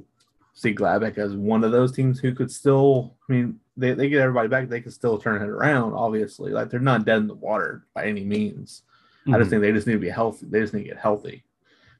[0.54, 3.16] see Gladbach as one of those teams who could still.
[3.30, 4.70] I mean, they, they get everybody back.
[4.70, 5.94] They can still turn it around.
[5.94, 8.84] Obviously, like they're not dead in the water by any means.
[9.22, 9.36] Mm-hmm.
[9.36, 9.62] I just mm-hmm.
[9.62, 10.48] think they just need to be healthy.
[10.50, 11.44] They just need to get healthy,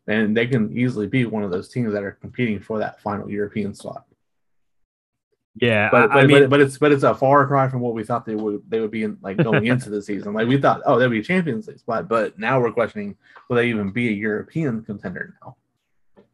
[0.08, 3.30] and they can easily be one of those teams that are competing for that final
[3.30, 4.07] European slot.
[5.60, 7.93] Yeah, but but, I mean, but, but, it's but it's a far cry from what
[7.93, 10.34] we thought they would they would be in, like going into the season.
[10.34, 13.15] Like we thought, oh, they'd be a Champions League spot, but now we're questioning
[13.50, 15.56] will they even be a European contender now?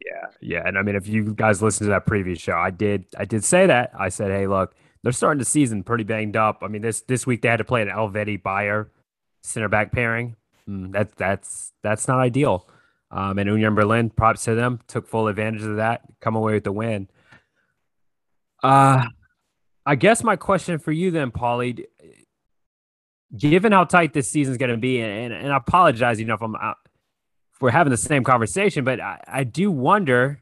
[0.04, 3.06] Yeah, yeah, and I mean, if you guys listened to that previous show, I did
[3.16, 6.58] I did say that I said, hey, look, they're starting the season pretty banged up.
[6.62, 8.90] I mean, this this week they had to play an Elvedi Beyer
[9.42, 10.36] center back pairing.
[10.68, 12.68] Mm, that's that's that's not ideal.
[13.10, 16.64] Um, and Union Berlin, props to them, took full advantage of that, come away with
[16.64, 17.08] the win.
[18.64, 19.04] Uh,
[19.84, 21.84] I guess my question for you then, Paulie,
[23.36, 26.42] given how tight this season's going to be, and, and I apologize, you know, if
[26.42, 26.78] I'm out,
[27.54, 30.40] if we're having the same conversation, but I, I do wonder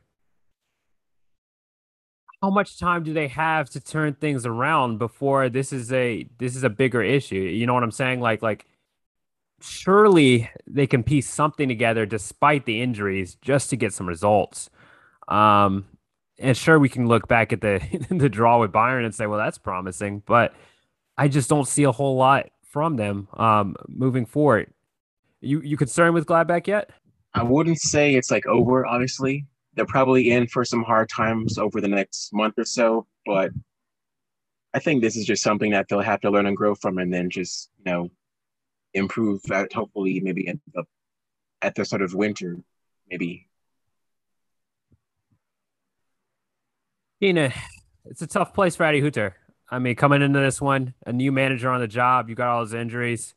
[2.40, 6.56] how much time do they have to turn things around before this is a this
[6.56, 7.37] is a bigger issue?
[7.37, 8.20] You know what I'm saying?
[8.20, 8.66] Like like
[9.61, 14.70] surely they can piece something together despite the injuries just to get some results.
[15.28, 15.87] Um,
[16.42, 19.38] and sure, we can look back at the the draw with Bayern and say, well,
[19.38, 20.55] that's promising, but
[21.16, 24.72] I just don't see a whole lot from them um, moving forward.
[25.40, 26.90] You you concerned with Gladbach yet?
[27.35, 28.85] I wouldn't say it's like over.
[28.87, 33.50] Obviously, they're probably in for some hard times over the next month or so, but
[34.74, 37.12] I think this is just something that they'll have to learn and grow from, and
[37.12, 38.11] then just you know
[38.94, 39.42] improve.
[39.74, 40.85] Hopefully, maybe at the
[41.62, 42.59] at the sort of winter,
[43.09, 43.48] maybe
[47.22, 47.52] Ina,
[48.06, 49.35] it's a tough place for Adi Hütter.
[49.70, 52.62] I mean, coming into this one, a new manager on the job, you got all
[52.62, 53.35] his injuries.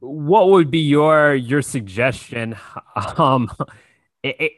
[0.00, 2.56] What would be your your suggestion?
[3.16, 3.50] Um,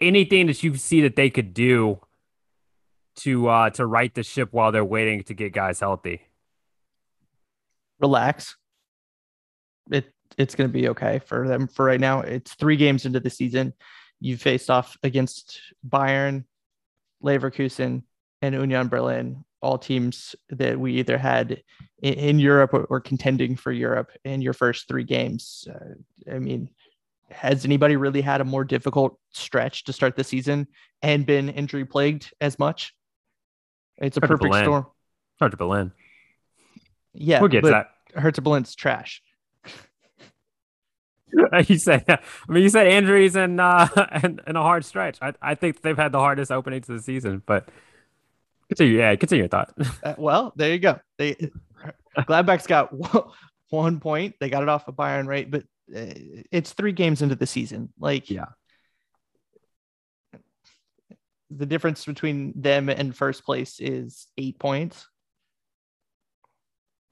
[0.01, 2.01] anything that you see that they could do
[3.17, 6.23] to uh to right the ship while they're waiting to get guys healthy?
[8.01, 8.57] Relax.
[9.91, 12.21] It it's going to be okay for them for right now.
[12.21, 13.75] It's three games into the season.
[14.19, 16.45] You faced off against Bayern,
[17.23, 18.03] Leverkusen,
[18.43, 21.63] and Union Berlin, all teams that we either had
[22.03, 25.69] in, in Europe or, or, contending for Europe in your first three games.
[25.73, 26.69] Uh, I mean,
[27.31, 30.67] has anybody really had a more difficult stretch to start the season
[31.01, 32.95] and been injury plagued as much?
[33.99, 34.65] It's a Hertha perfect Berlin.
[34.65, 34.87] storm.
[35.41, 35.93] Hertha Berlin.
[37.15, 37.91] Yeah, who gets that?
[38.15, 39.23] Hertha Berlin's trash.
[41.67, 42.19] you said, I
[42.49, 45.19] mean, you said injuries and uh, and, and a hard stretch.
[45.21, 47.69] I, I think they've had the hardest opening to the season, but
[48.69, 48.99] continue.
[48.99, 49.75] Yeah, continue your thought.
[50.03, 51.01] Uh, well, there you go.
[51.19, 51.37] They
[52.27, 52.93] Gladbach's got
[53.71, 54.35] one point.
[54.41, 55.51] They got it off of Bayern, right?
[55.51, 55.63] But
[55.95, 56.15] uh,
[56.51, 57.93] it's three games into the season.
[57.99, 58.47] Like, yeah,
[61.51, 65.07] the difference between them and first place is eight points.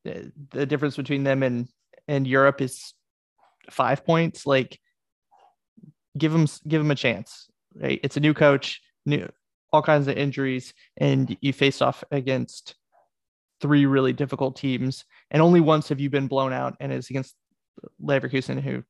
[0.04, 1.68] The, the difference between them and
[2.09, 2.94] and Europe is
[3.68, 4.79] five points, like
[6.16, 7.49] give him give him a chance.
[7.75, 8.01] Right?
[8.03, 9.29] It's a new coach, new
[9.73, 12.75] all kinds of injuries, and you face off against
[13.61, 15.05] three really difficult teams.
[15.31, 17.35] And only once have you been blown out, and it's against
[18.03, 18.83] Leverkusen, who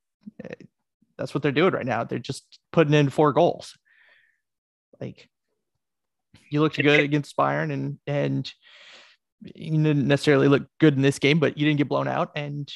[0.44, 0.54] eh,
[1.18, 2.04] that's what they're doing right now.
[2.04, 3.76] They're just putting in four goals.
[5.00, 5.28] Like
[6.50, 8.50] you looked good against Bayern, and and
[9.42, 12.70] you didn't necessarily look good in this game, but you didn't get blown out, and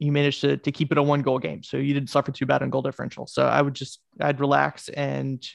[0.00, 1.62] you managed to, to keep it a one goal game.
[1.62, 3.26] So you didn't suffer too bad on goal differential.
[3.26, 5.46] So I would just, I'd relax and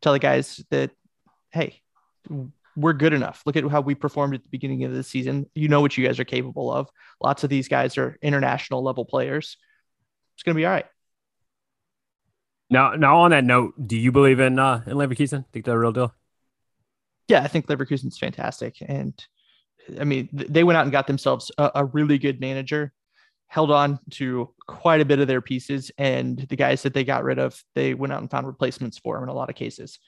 [0.00, 0.92] tell the guys that,
[1.50, 1.82] hey,
[2.76, 3.42] we're good enough.
[3.44, 5.50] Look at how we performed at the beginning of the season.
[5.54, 6.88] You know what you guys are capable of.
[7.20, 9.56] Lots of these guys are international level players.
[10.36, 10.86] It's going to be all right.
[12.70, 15.44] Now, now on that note, do you believe in uh, in Leverkusen?
[15.52, 16.14] Think they're a real deal?
[17.28, 19.12] Yeah, I think Leverkusen's fantastic, and
[20.00, 22.94] I mean they went out and got themselves a, a really good manager
[23.52, 27.22] held on to quite a bit of their pieces, and the guys that they got
[27.22, 29.98] rid of, they went out and found replacements for them in a lot of cases.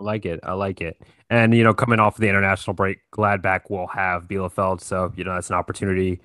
[0.00, 0.40] I like it.
[0.42, 0.98] I like it.
[1.28, 5.24] And you know, coming off of the international break, Gladbach will have Bielefeld, so you
[5.24, 6.22] know that's an opportunity.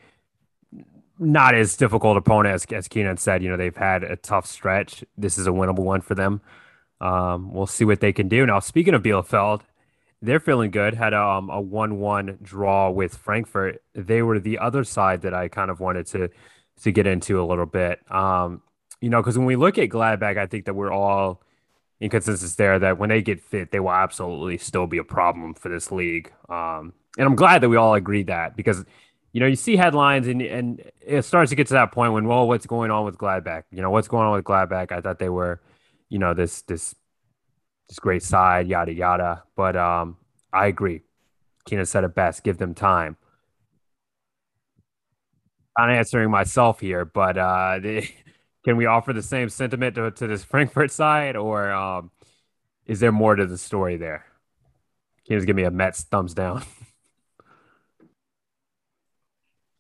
[1.20, 3.44] Not as difficult opponent as as Keenan said.
[3.44, 5.04] You know, they've had a tough stretch.
[5.18, 6.40] This is a winnable one for them.
[7.02, 8.46] Um, we'll see what they can do.
[8.46, 9.64] Now, speaking of Bielefeld,
[10.22, 10.94] they're feeling good.
[10.94, 13.82] Had um, a one-one draw with Frankfurt.
[13.94, 16.30] They were the other side that I kind of wanted to
[16.84, 18.00] to get into a little bit.
[18.12, 18.62] Um,
[19.02, 21.42] you know, because when we look at Gladbach, I think that we're all
[22.00, 25.54] in consensus there that when they get fit, they will absolutely still be a problem
[25.54, 26.32] for this league.
[26.50, 28.84] Um, and I'm glad that we all agree that because
[29.34, 32.28] you know you see headlines and and it starts to get to that point when
[32.28, 33.64] well, what's going on with Gladbach?
[33.72, 34.92] You know, what's going on with Gladbach?
[34.92, 35.62] I thought they were,
[36.10, 36.96] you know, this this
[38.00, 39.44] great side, yada yada.
[39.56, 40.18] But um,
[40.54, 41.02] I agree.
[41.66, 42.44] Keenan said it best.
[42.44, 43.18] Give them time.
[45.78, 47.80] I'm answering myself here, but uh,
[48.66, 52.12] can we offer the same sentiment to, to this Frankfurt side, or um,
[52.86, 54.26] is there more to the story there?
[55.28, 56.64] Just give me a Mets thumbs down?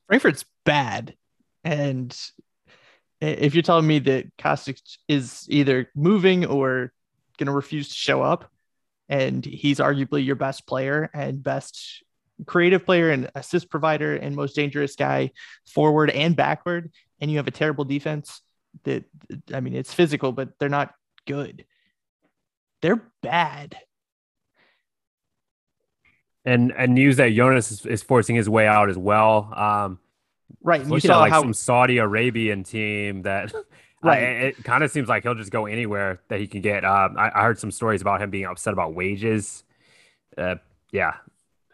[0.07, 1.15] Frankfurt's bad,
[1.63, 2.17] and
[3.19, 6.91] if you're telling me that Kostic is either moving or
[7.41, 8.51] going to refuse to show up,
[9.09, 12.03] and he's arguably your best player and best
[12.45, 15.31] creative player and assist provider and most dangerous guy
[15.65, 18.41] forward and backward, and you have a terrible defense
[18.83, 19.03] that
[19.53, 20.93] I mean it's physical, but they're not
[21.25, 21.65] good.
[22.81, 23.75] They're bad.
[26.45, 29.51] And and news that Younes is, is forcing his way out as well.
[29.55, 29.99] Um,
[30.63, 30.85] right.
[30.85, 31.41] you saw at like how...
[31.41, 33.53] some Saudi Arabian team that
[34.03, 34.21] right.
[34.21, 36.83] I, it kind of seems like he'll just go anywhere that he can get.
[36.85, 39.63] Um, I, I, heard some stories about him being upset about wages.
[40.37, 40.55] Uh,
[40.91, 41.15] yeah,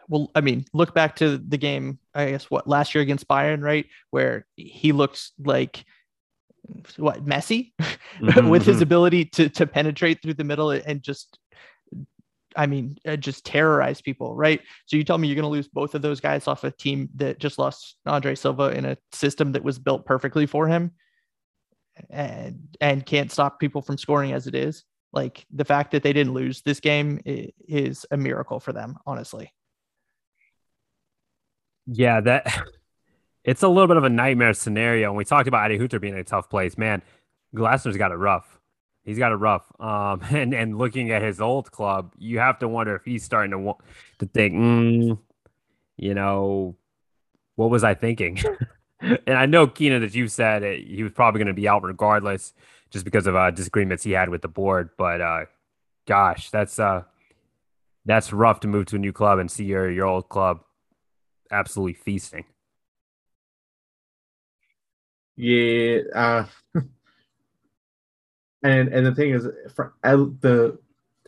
[0.08, 3.62] well, I mean, look back to the game, I guess what last year against Bayern,
[3.62, 3.86] right?
[4.10, 5.84] Where he looked like
[6.96, 8.82] what Messi mm-hmm, with his mm-hmm.
[8.82, 11.38] ability to to penetrate through the middle and just
[12.56, 14.60] I mean, uh, just terrorize people, right?
[14.86, 17.08] So you tell me you're going to lose both of those guys off a team
[17.16, 20.92] that just lost Andre Silva in a system that was built perfectly for him
[22.10, 24.84] and and can't stop people from scoring as it is.
[25.12, 29.52] Like the fact that they didn't lose this game is a miracle for them, honestly.
[31.86, 32.62] Yeah, that
[33.44, 35.08] it's a little bit of a nightmare scenario.
[35.08, 37.02] And we talked about Adi Hütter being in a tough place, man,
[37.54, 38.60] Glasner's got it rough.
[39.04, 39.64] He's got it rough.
[39.80, 43.52] Um, and and looking at his old club, you have to wonder if he's starting
[43.52, 43.74] to
[44.18, 45.18] to think, mm,
[45.96, 46.76] you know,
[47.56, 48.38] what was I thinking?
[49.00, 51.82] and I know Keenan that you said it, he was probably going to be out
[51.82, 52.52] regardless,
[52.90, 54.90] just because of uh, disagreements he had with the board.
[54.96, 55.44] But uh,
[56.06, 57.02] gosh, that's uh,
[58.04, 60.60] that's rough to move to a new club and see your your old club
[61.50, 62.44] absolutely feasting.
[65.36, 66.46] Yeah, uh,
[68.62, 70.78] and and the thing is, for the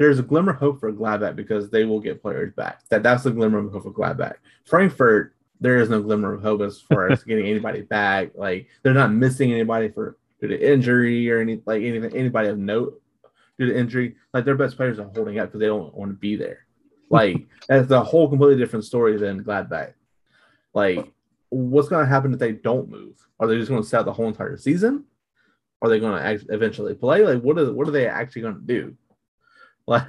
[0.00, 2.80] there's a glimmer of hope for Gladbach because they will get players back.
[2.88, 4.36] That that's the glimmer of hope for Gladbach.
[4.64, 8.30] Frankfurt, there is no glimmer of hope as far as getting anybody back.
[8.34, 12.58] Like they're not missing anybody for due to injury or any like anything anybody of
[12.58, 13.00] note
[13.58, 14.16] due to injury.
[14.32, 16.60] Like their best players are holding up because they don't want to be there.
[17.12, 19.94] Like that's a whole completely different story than Gladbach.
[20.72, 21.12] Like,
[21.48, 23.16] what's going to happen if they don't move?
[23.40, 25.04] Are they just going to sit out the whole entire season?
[25.82, 27.24] Are they going to eventually play?
[27.24, 28.96] Like, what are what are they actually going to do?
[29.86, 30.08] Like,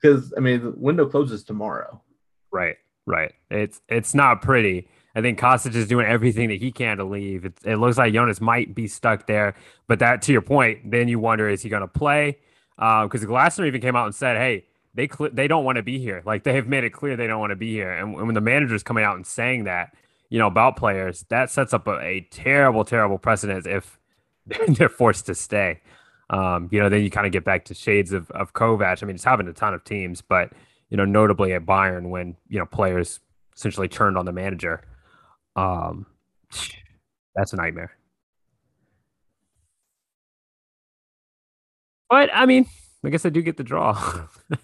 [0.00, 2.02] because I mean, the window closes tomorrow.
[2.50, 3.32] Right, right.
[3.50, 4.88] It's it's not pretty.
[5.14, 7.44] I think Kostic is doing everything that he can to leave.
[7.44, 9.54] It, it looks like Younes might be stuck there.
[9.86, 12.38] But that, to your point, then you wonder is he going to play?
[12.76, 15.82] Because uh, Glasner even came out and said, "Hey, they cl- they don't want to
[15.82, 16.22] be here.
[16.24, 17.92] Like they have made it clear they don't want to be here.
[17.92, 19.94] And, when the manager's coming out and saying that,
[20.28, 23.98] you know, about players, that sets up a, a terrible, terrible precedent if
[24.68, 25.80] they're forced to stay.
[26.30, 29.02] Um, you know, then you kind of get back to shades of of Kovac.
[29.02, 30.52] I mean, it's having a ton of teams, but
[30.92, 33.18] you know, notably at Bayern when you know players
[33.56, 34.82] essentially turned on the manager.
[35.56, 36.04] Um,
[37.34, 37.92] that's a nightmare.
[42.10, 42.66] But I mean,
[43.02, 44.26] I guess I do get the draw.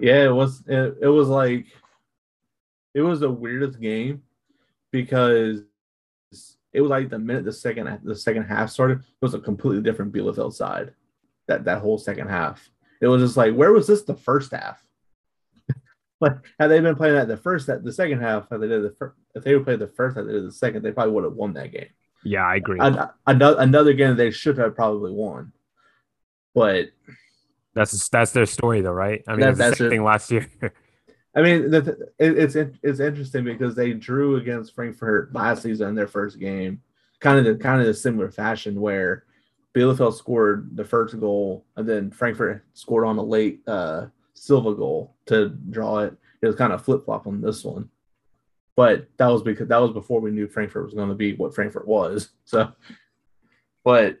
[0.00, 0.60] Yeah, it was.
[0.66, 1.66] It, it was like
[2.94, 4.24] it was the weirdest game
[4.90, 5.62] because
[6.72, 9.82] it was like the minute the second the second half started, it was a completely
[9.82, 10.92] different Bielefeld side.
[11.46, 12.68] That that whole second half,
[13.00, 14.83] it was just like, where was this the first half?
[16.24, 18.94] Like had they been playing that the first that the second half, they did the
[18.98, 21.24] first, if they would play the first half, they did the second, they probably would
[21.24, 21.88] have won that game.
[22.24, 22.78] Yeah, I agree.
[22.80, 25.52] Another another game they should have probably won,
[26.54, 26.88] but
[27.74, 29.22] that's that's their story, though, right?
[29.28, 30.48] I mean, that, that's the same thing last year.
[31.36, 35.94] I mean, the, it, it's it's interesting because they drew against Frankfurt last season in
[35.94, 36.80] their first game,
[37.20, 39.24] kind of the kind of the similar fashion where
[39.74, 45.16] Bielefeld scored the first goal and then Frankfurt scored on a late uh, Silva goal
[45.26, 46.14] to draw it.
[46.42, 47.88] It was kind of flip flop on this one,
[48.76, 51.54] but that was because that was before we knew Frankfurt was going to be what
[51.54, 52.30] Frankfurt was.
[52.44, 52.70] So,
[53.84, 54.18] but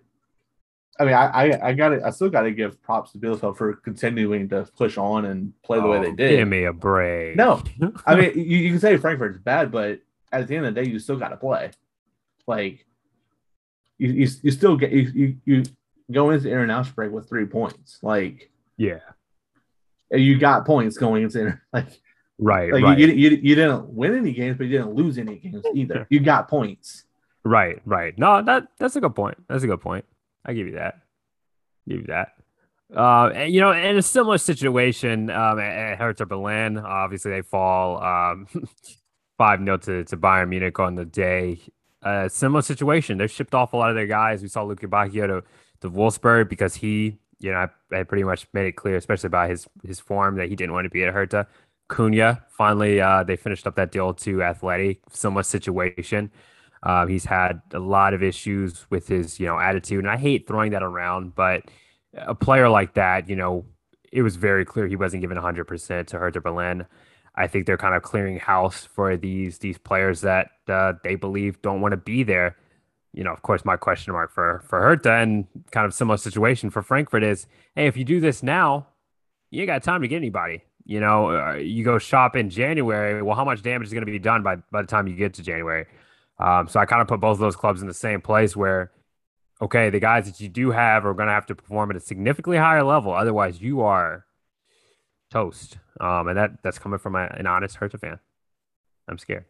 [0.98, 2.02] I mean, I, I, I got it.
[2.04, 5.78] I still got to give props to Bielefeld for continuing to push on and play
[5.78, 6.36] the oh, way they oh, did.
[6.36, 7.36] Give me a break.
[7.36, 7.62] No,
[8.06, 10.00] I mean, you, you can say Frankfurt's bad, but
[10.30, 11.72] at the end of the day, you still got to play.
[12.46, 12.86] Like,
[13.98, 15.62] you, you, you still get you, you, you
[16.12, 17.98] go into the international break with three points.
[18.02, 19.00] Like, yeah,
[20.10, 21.88] you got points going into like,
[22.38, 22.98] right, like right.
[22.98, 26.06] You, you, you didn't win any games, but you didn't lose any games either.
[26.10, 27.04] you got points.
[27.44, 28.18] Right, right.
[28.18, 29.36] No, that that's a good point.
[29.48, 30.04] That's a good point.
[30.44, 31.00] I give you that.
[31.88, 32.32] Give you that.
[32.94, 37.42] Uh, and, you know, in a similar situation um, at, at Hertha Berlin, obviously they
[37.42, 38.46] fall um,
[39.38, 41.60] 5 0 to, to Bayern Munich on the day.
[42.02, 43.18] Uh, similar situation.
[43.18, 44.42] They shipped off a lot of their guys.
[44.42, 45.44] We saw Lukebakio to,
[45.80, 49.48] to Wolfsburg because he, you know, I, I, pretty much made it clear, especially by
[49.48, 51.46] his his form, that he didn't want to be at Hertha.
[51.88, 55.00] Cunha, finally, uh, they finished up that deal to Athletic.
[55.12, 56.30] Similar situation.
[56.82, 60.46] Uh, he's had a lot of issues with his, you know, attitude, and I hate
[60.46, 61.62] throwing that around, but
[62.14, 63.64] a player like that, you know,
[64.12, 66.86] it was very clear he wasn't given 100% to Hertha Berlin.
[67.34, 71.60] I think they're kind of clearing house for these these players that uh, they believe
[71.62, 72.56] don't want to be there.
[73.14, 76.68] You know, of course, my question mark for for Hertha and kind of similar situation
[76.70, 78.88] for Frankfurt is, hey, if you do this now,
[79.50, 80.64] you ain't got time to get anybody.
[80.84, 83.22] You know, uh, you go shop in January.
[83.22, 85.34] Well, how much damage is going to be done by by the time you get
[85.34, 85.86] to January?
[86.38, 88.90] Um, so I kind of put both of those clubs in the same place where,
[89.62, 92.00] okay, the guys that you do have are going to have to perform at a
[92.00, 93.14] significantly higher level.
[93.14, 94.26] Otherwise, you are
[95.30, 95.78] toast.
[96.00, 98.18] Um, and that that's coming from a, an honest Hertha fan.
[99.06, 99.44] I'm scared.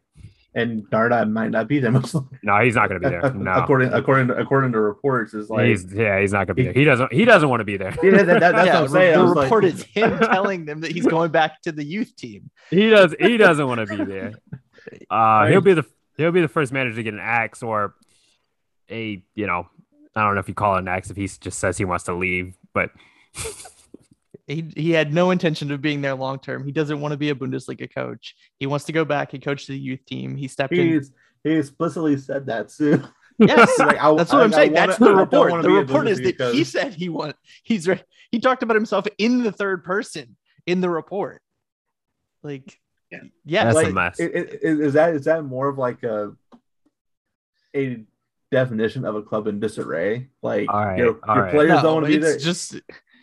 [0.56, 1.90] And Dárdai might not be there.
[1.90, 2.00] no,
[2.62, 3.30] he's not going to be there.
[3.34, 6.54] No, according according to, according to reports, is like he's, yeah, he's not going to
[6.54, 6.72] be there.
[6.72, 7.96] He doesn't he doesn't want to be there.
[8.02, 9.18] Yeah, that, that, that's yeah, what I'm saying.
[9.18, 9.74] The report like...
[9.74, 12.50] is him telling them that he's going back to the youth team.
[12.70, 13.14] He does.
[13.18, 14.34] He doesn't want to be there.
[15.10, 15.84] Uh, he'll be the
[16.16, 17.94] he'll be the first manager to get an axe or
[18.90, 19.66] a you know
[20.14, 22.04] I don't know if you call it an axe if he just says he wants
[22.04, 22.90] to leave, but
[24.46, 26.64] he he had no intention of being there long term.
[26.64, 28.34] He doesn't want to be a Bundesliga coach.
[28.58, 30.36] He wants to go back and coach the youth team.
[30.36, 31.14] He stepped He's, in.
[31.44, 33.02] He explicitly said that too.
[33.36, 34.72] Yes, like, I, that's what I, am saying.
[34.74, 35.62] Wanna, that's the report.
[35.64, 36.54] The report is that coach.
[36.54, 37.34] he said he want.
[37.64, 37.88] He's
[38.30, 40.36] he talked about himself in the third person
[40.66, 41.42] in the report.
[42.44, 42.78] Like
[43.10, 44.20] yeah, yeah that's like, a mess.
[44.20, 46.36] It, it, is that is that more of like a
[47.74, 48.04] a
[48.52, 50.28] definition of a club in disarray?
[50.40, 51.52] Like right, your, your right.
[51.52, 52.38] players no, don't want to be there.
[52.38, 52.76] Just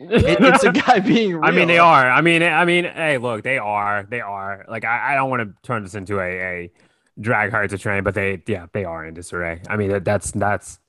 [0.10, 1.36] it, it's a guy being.
[1.36, 1.46] Real.
[1.46, 2.10] I mean, they are.
[2.10, 4.04] I mean, I mean, hey, look, they are.
[4.10, 4.66] They are.
[4.68, 6.72] Like, I, I don't want to turn this into a, a
[7.20, 9.62] drag hard to train, but they, yeah, they are in disarray.
[9.68, 10.80] I mean, that, that's that's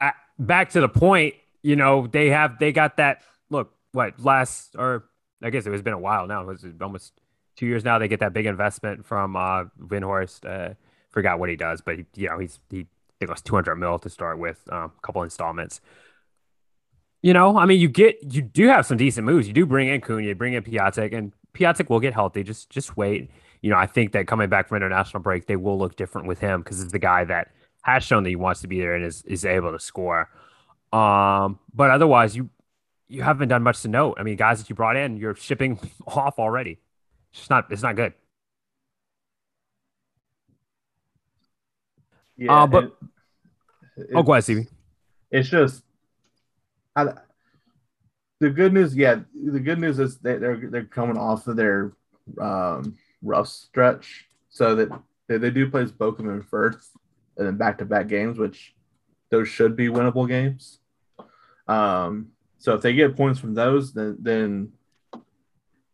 [0.00, 1.34] uh, back to the point.
[1.62, 3.22] You know, they have they got that.
[3.50, 5.04] Look, what last or
[5.42, 6.42] I guess it was been a while now.
[6.42, 7.12] It was almost
[7.56, 7.98] two years now.
[7.98, 10.44] They get that big investment from uh, Windhorst.
[10.44, 10.74] Uh,
[11.10, 12.86] forgot what he does, but he, you know he's he
[13.20, 15.80] it was 200 mil to start with, um, a couple installments.
[17.20, 19.48] You know, I mean, you get you do have some decent moves.
[19.48, 22.44] You do bring in Cunha, bring in Piatek, and Piatek will get healthy.
[22.44, 23.30] Just just wait.
[23.60, 26.38] You know, I think that coming back from international break, they will look different with
[26.38, 27.50] him because it's the guy that
[27.82, 30.30] has shown that he wants to be there and is is able to score.
[30.92, 32.50] Um, but otherwise, you
[33.08, 34.16] you haven't done much to note.
[34.20, 36.78] I mean, guys that you brought in, you're shipping off already.
[37.32, 38.12] It's not it's not good.
[42.36, 42.96] Yeah, uh, but
[43.96, 44.68] it, oh, go ahead.
[45.32, 45.82] It's just
[46.98, 47.12] I,
[48.40, 48.94] the good news.
[48.94, 51.92] Yeah, the good news is they, they're they're coming off of their
[52.40, 54.88] um, rough stretch, so that
[55.28, 56.90] they, they do play Bochum first,
[57.36, 58.74] and then back to back games, which
[59.30, 60.80] those should be winnable games.
[61.66, 62.28] Um,
[62.58, 64.72] so if they get points from those, then then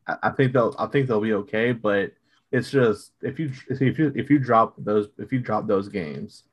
[0.07, 1.72] I think they'll I think they'll be okay.
[1.72, 2.12] But
[2.52, 6.44] it's just if you if you if you drop those if you drop those games,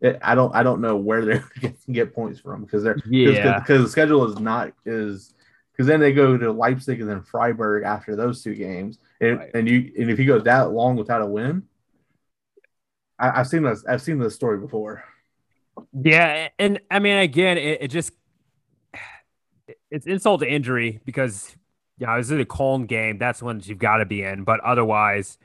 [0.00, 2.98] it, I don't I don't know where they're going to get points from because they're
[3.06, 5.34] yeah because the schedule is not is
[5.72, 9.50] because then they go to Leipzig and then Freiburg after those two games, and, right.
[9.54, 11.64] and you and if you go that long without a win,
[13.18, 15.04] I, have seen this I've seen this story before.
[15.92, 18.12] Yeah, and I mean again, it, it just
[19.90, 21.54] it's insult to injury because
[21.98, 23.18] you know, this is a Cologne game.
[23.18, 24.44] That's when you've got to be in.
[24.44, 25.38] But otherwise,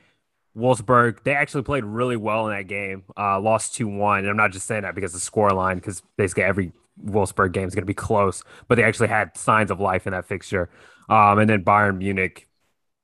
[0.55, 3.03] Wolfsburg, they actually played really well in that game.
[3.17, 4.19] Uh, lost 2 1.
[4.19, 6.71] And I'm not just saying that because the score line, because basically every
[7.05, 10.11] Wolfsburg game is going to be close, but they actually had signs of life in
[10.11, 10.69] that fixture.
[11.09, 12.47] Um, and then Bayern Munich,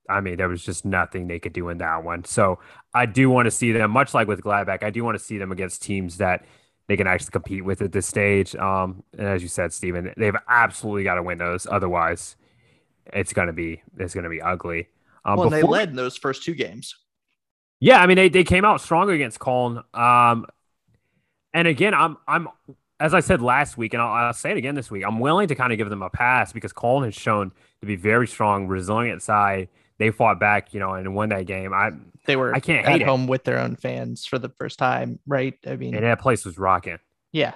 [0.09, 2.23] I mean, there was just nothing they could do in that one.
[2.25, 2.59] So
[2.93, 5.37] I do want to see them, much like with Gladbach, I do want to see
[5.37, 6.45] them against teams that
[6.87, 8.55] they can actually compete with at this stage.
[8.55, 11.67] Um, and as you said, Stephen, they've absolutely got to win those.
[11.69, 12.37] Otherwise,
[13.13, 14.87] it's gonna be it's gonna be ugly.
[15.25, 16.95] Um, well, before, they led in those first two games.
[17.79, 19.83] Yeah, I mean they, they came out stronger against Cologne.
[19.93, 20.45] Um,
[21.53, 22.47] and again, I'm I'm
[22.99, 25.03] as I said last week, and I'll, I'll, say it again this week.
[25.05, 27.51] I'm willing to kind of give them a pass because Cologne has shown
[27.81, 29.69] to be very strong, resilient side.
[29.99, 31.73] They fought back, you know, and won that game.
[31.73, 31.91] I
[32.25, 33.29] they were I can't at home it.
[33.29, 35.55] with their own fans for the first time, right?
[35.65, 36.99] I mean, and that place was rocking.
[37.31, 37.53] Yeah.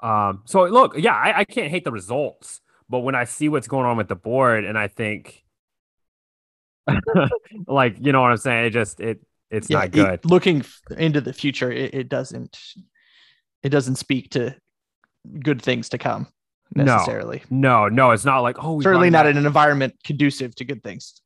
[0.00, 0.42] Um.
[0.44, 2.60] So look, yeah, I, I can't hate the results.
[2.90, 5.44] But when I see what's going on with the board, and I think,
[7.66, 8.66] like, you know what I'm saying?
[8.66, 10.14] It just it it's yeah, not good.
[10.14, 10.64] It, looking
[10.96, 12.58] into the future, it, it doesn't
[13.62, 14.54] it doesn't speak to
[15.40, 16.28] good things to come.
[16.74, 17.42] necessarily.
[17.50, 21.20] No, no, it's not like oh, Certainly not in an environment conducive to good things.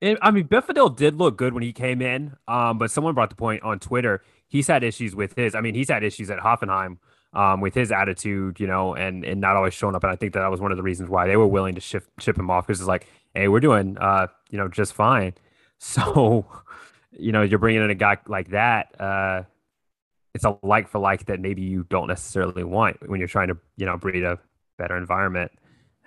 [0.00, 3.30] It, I mean, Belfodil did look good when he came in, um, but someone brought
[3.30, 4.22] the point on Twitter.
[4.48, 5.54] He's had issues with his.
[5.54, 6.96] I mean, he's had issues at Hoffenheim
[7.32, 10.02] um, with his attitude, you know, and and not always showing up.
[10.02, 11.80] And I think that, that was one of the reasons why they were willing to
[11.80, 15.34] ship ship him off because it's like, hey, we're doing, uh, you know, just fine.
[15.82, 16.44] So,
[17.12, 19.00] you know, you're bringing in a guy like that.
[19.00, 19.42] Uh,
[20.34, 23.58] it's a like for like that maybe you don't necessarily want when you're trying to,
[23.76, 24.38] you know, breed a
[24.78, 25.52] better environment.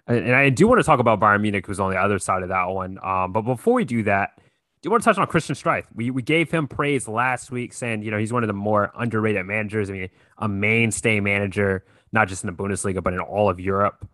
[0.08, 2.44] And, and I do want to talk about Bayern Munich, who's on the other side
[2.44, 3.00] of that one.
[3.04, 5.86] Um, but before we do that, do you want to touch on Christian Streich?
[5.96, 8.92] We we gave him praise last week, saying you know he's one of the more
[8.98, 9.90] underrated managers.
[9.90, 14.06] I mean, a mainstay manager, not just in the Bundesliga, but in all of Europe.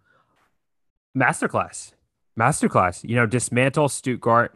[1.17, 1.93] Masterclass,
[2.39, 3.03] masterclass.
[3.03, 4.53] You know, dismantle Stuttgart.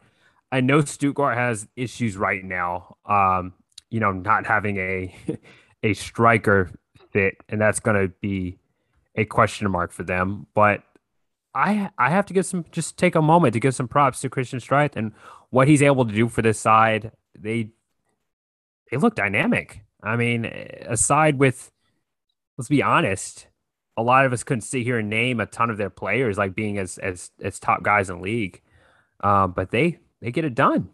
[0.53, 2.97] I know Stuttgart has issues right now.
[3.07, 3.53] Um,
[3.89, 5.15] you know, not having a
[5.83, 6.69] a striker
[7.11, 8.59] fit, and that's going to be
[9.15, 10.45] a question mark for them.
[10.53, 10.83] But
[11.55, 14.29] I I have to give some just take a moment to give some props to
[14.29, 15.13] Christian Streich and
[15.49, 17.11] what he's able to do for this side.
[17.35, 17.71] They
[18.91, 19.83] they look dynamic.
[20.03, 21.71] I mean, aside with
[22.59, 23.47] let's be honest,
[23.97, 26.53] a lot of us couldn't sit here and name a ton of their players like
[26.53, 28.61] being as as as top guys in league.
[29.23, 30.89] Um, but they they get it done.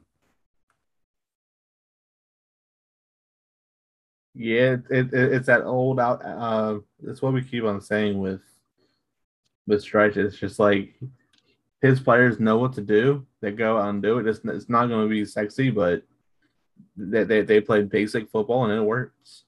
[4.34, 6.26] Yeah, it, it, it's that old out.
[6.26, 8.42] Uh, that's what we keep on saying with
[9.68, 10.18] with Streich.
[10.18, 11.00] It's just like
[11.80, 13.28] his players know what to do.
[13.42, 14.26] They go out and do it.
[14.26, 16.02] It's, it's not going to be sexy, but
[16.98, 19.44] they, they they play basic football and it works.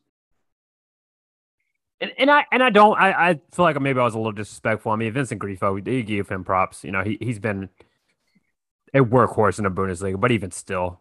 [1.99, 4.31] And, and I and I don't I, I feel like maybe I was a little
[4.31, 4.91] disrespectful.
[4.91, 6.83] I mean Vincent Grifo, we give him props.
[6.83, 7.69] You know, he he's been
[8.93, 10.99] a workhorse in the Bundesliga, but even still,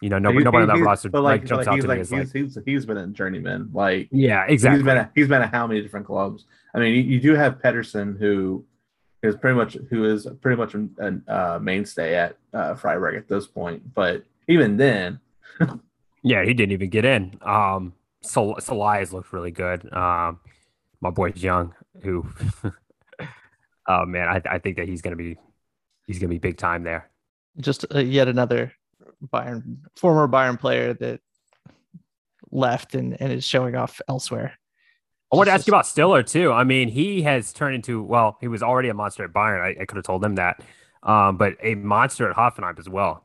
[0.00, 1.88] you know, nobody, He- nobody on that roster like, like, jumps like, out he's to
[1.88, 3.70] like, me he's, like he's, he's been a journeyman.
[3.72, 4.78] Like yeah, exactly.
[4.78, 6.46] he's been a, he's been at how many different clubs?
[6.74, 8.64] I mean, you, you do have Petersen who
[9.22, 13.46] is pretty much who is pretty much a uh, mainstay at uh, Freiburg at this
[13.46, 13.94] point.
[13.94, 15.20] But even then,
[16.22, 17.38] Yeah, he didn't even get in.
[17.42, 19.90] Um, Sol- Solias looked really good.
[19.92, 20.40] Um,
[21.00, 22.26] my boy Young, who,
[23.88, 25.38] oh man, I, I think that he's gonna be,
[26.06, 27.09] he's gonna be big time there.
[27.58, 28.72] Just uh, yet another
[29.26, 31.20] Bayern former Bayern player that
[32.50, 34.54] left and, and is showing off elsewhere.
[35.32, 36.52] I want to ask you about Stiller too.
[36.52, 39.62] I mean, he has turned into well, he was already a monster at Bayern.
[39.62, 40.60] I, I could have told them that,
[41.02, 43.24] um, but a monster at Hoffenheim as well.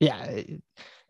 [0.00, 0.16] Yeah,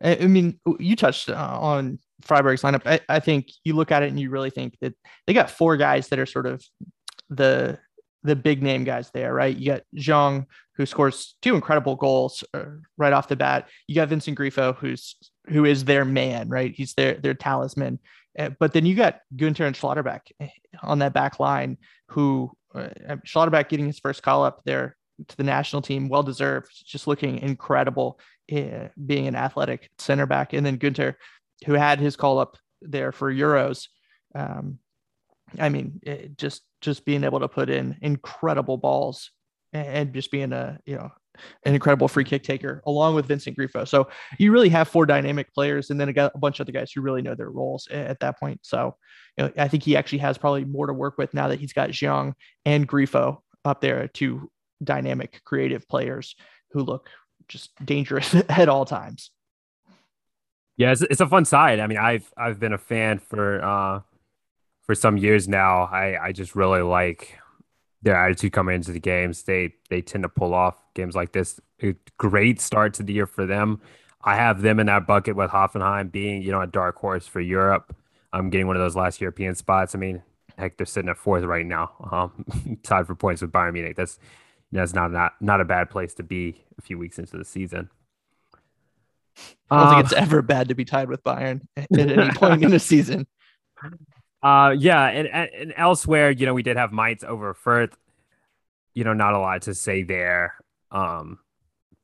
[0.03, 2.83] I, I mean, you touched uh, on Freiburg's lineup.
[2.85, 4.95] I, I think you look at it and you really think that
[5.27, 6.65] they got four guys that are sort of
[7.31, 7.79] the
[8.25, 9.57] the big name guys there, right?
[9.57, 10.47] You got Jeong,
[10.77, 12.65] who scores two incredible goals uh,
[12.97, 13.69] right off the bat.
[13.87, 15.17] You got Vincent Grifo, who's
[15.49, 16.73] who is their man, right?
[16.75, 17.99] He's their their talisman.
[18.39, 20.49] Uh, but then you got Gunter and Schlotterbeck eh,
[20.83, 21.77] on that back line,
[22.09, 22.89] who uh,
[23.27, 24.97] Schlotterbeck getting his first call up there
[25.29, 28.19] to the national team, well deserved, just looking incredible,
[28.51, 31.19] uh, being an athletic center back, and then Gunter,
[31.67, 33.89] who had his call up there for Euros.
[34.35, 34.79] Um,
[35.59, 39.31] I mean, it, just just being able to put in incredible balls
[39.73, 41.11] and, just being a you know
[41.65, 43.89] an incredible free kick taker along with Vincent Grifo.
[43.89, 44.09] So
[44.39, 47.01] you really have four dynamic players, and then a, a bunch of other guys who
[47.01, 48.61] really know their roles at that point.
[48.63, 48.97] So
[49.39, 51.73] you know, I think he actually has probably more to work with now that he's
[51.73, 54.51] got Jeong and Grifo up there, two
[54.83, 56.35] dynamic, creative players
[56.73, 57.09] who look
[57.49, 59.31] just dangerous at all times.
[60.77, 61.81] Yeah, it's, it's a fun side.
[61.81, 64.01] I mean, I've I've been a fan for uh
[64.83, 65.83] for some years now.
[65.83, 67.39] I I just really like
[68.03, 69.45] their attitude coming into the games.
[69.45, 71.61] They they tend to pull off games like this.
[71.83, 73.81] A great start to the year for them.
[74.25, 77.41] I have them in that bucket with Hoffenheim being, you know, a dark horse for
[77.41, 77.95] Europe.
[78.33, 79.95] I'm getting one of those last European spots.
[79.95, 80.23] I mean,
[80.57, 83.97] heck, they're sitting at fourth right now, um, tied for points with Bayern Munich.
[83.97, 84.19] That's
[84.73, 87.91] that's not not not a bad place to be a few weeks into the season.
[89.71, 92.63] I don't Um, think it's ever bad to be tied with Bayern at any point
[92.63, 93.27] in the season.
[94.43, 97.93] Uh, yeah, and, and elsewhere, you know, we did have Mainz over Fürth.
[98.95, 100.55] You know, not a lot to say there.
[100.91, 101.39] Um,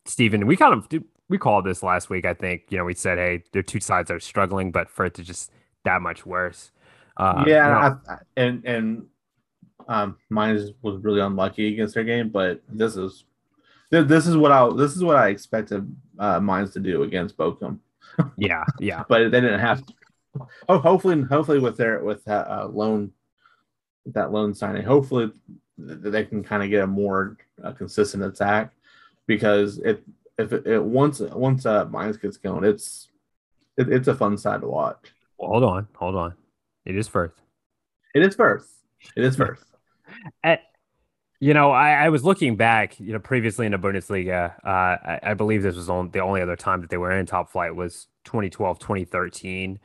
[0.06, 2.24] Stephen, we kind of we called this last week.
[2.24, 5.26] I think you know we said, hey, their two sides are struggling, but Fürth is
[5.26, 5.50] just
[5.84, 6.70] that much worse.
[7.16, 9.06] Uh, you know, yeah, I, I- and and
[9.88, 13.24] um, mine is, was really unlucky against their game, but this is
[13.90, 17.36] th- this is what I this is what I expected uh, Mainz to do against
[17.36, 17.80] Bochum,
[18.38, 19.92] yeah, yeah, but they didn't have to.
[20.68, 23.12] Oh, hopefully, hopefully with their with that uh, loan,
[24.06, 25.30] that loan signing, hopefully
[25.78, 28.72] they can kind of get a more uh, consistent attack
[29.26, 30.02] because it
[30.38, 33.08] if it, it once once uh, Mainz gets going, it's
[33.76, 35.12] it, it's a fun side to watch.
[35.38, 36.34] Well, hold on, hold on.
[36.84, 37.32] It is Fürth.
[38.14, 38.68] It is first.
[39.16, 39.64] It is first.
[40.42, 40.62] At,
[41.40, 45.20] you know, I, I, was looking back, you know, previously in the Bundesliga, uh, I,
[45.22, 47.76] I, believe this was on, the only other time that they were in top flight
[47.76, 49.78] was 2012, 2013.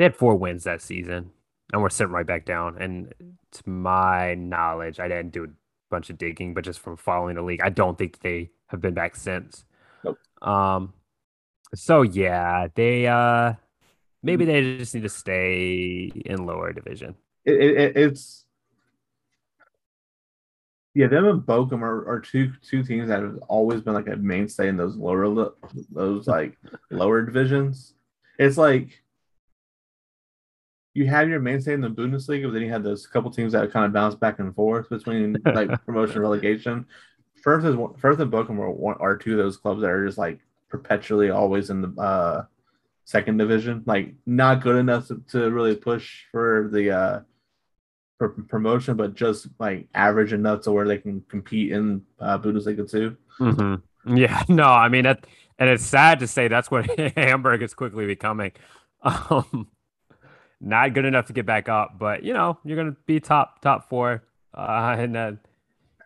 [0.00, 1.30] They had four wins that season
[1.74, 2.80] and we're sitting right back down.
[2.80, 3.12] And
[3.52, 5.48] to my knowledge, I didn't do a
[5.90, 8.94] bunch of digging, but just from following the league, I don't think they have been
[8.94, 9.66] back since.
[10.02, 10.18] Nope.
[10.40, 10.94] Um,
[11.74, 13.52] so yeah, they, uh,
[14.22, 17.14] maybe they just need to stay in lower division.
[17.44, 18.46] It, it, it's,
[20.94, 24.16] yeah, them and Bochum are, are two two teams that have always been like a
[24.16, 25.52] mainstay in those lower
[25.90, 26.56] those like
[26.90, 27.92] lower divisions.
[28.38, 29.02] It's like
[30.94, 33.70] you have your mainstay in the Bundesliga, but then you have those couple teams that
[33.72, 36.86] kind of bounce back and forth between like promotion and relegation.
[37.42, 40.18] First is first and Bochum are, one, are two of those clubs that are just
[40.18, 42.44] like perpetually always in the uh,
[43.04, 47.20] second division, like not good enough to, to really push for the uh,
[48.18, 52.88] for promotion, but just like average enough to where they can compete in uh, Bundesliga
[52.88, 53.16] too.
[53.38, 54.16] Mm-hmm.
[54.16, 55.26] Yeah, no, I mean, it,
[55.58, 56.86] and it's sad to say that's what
[57.16, 58.52] Hamburg is quickly becoming.
[59.02, 59.68] Um,
[60.60, 63.88] not good enough to get back up, but you know, you're gonna be top top
[63.88, 64.22] four
[64.54, 65.36] uh, in uh,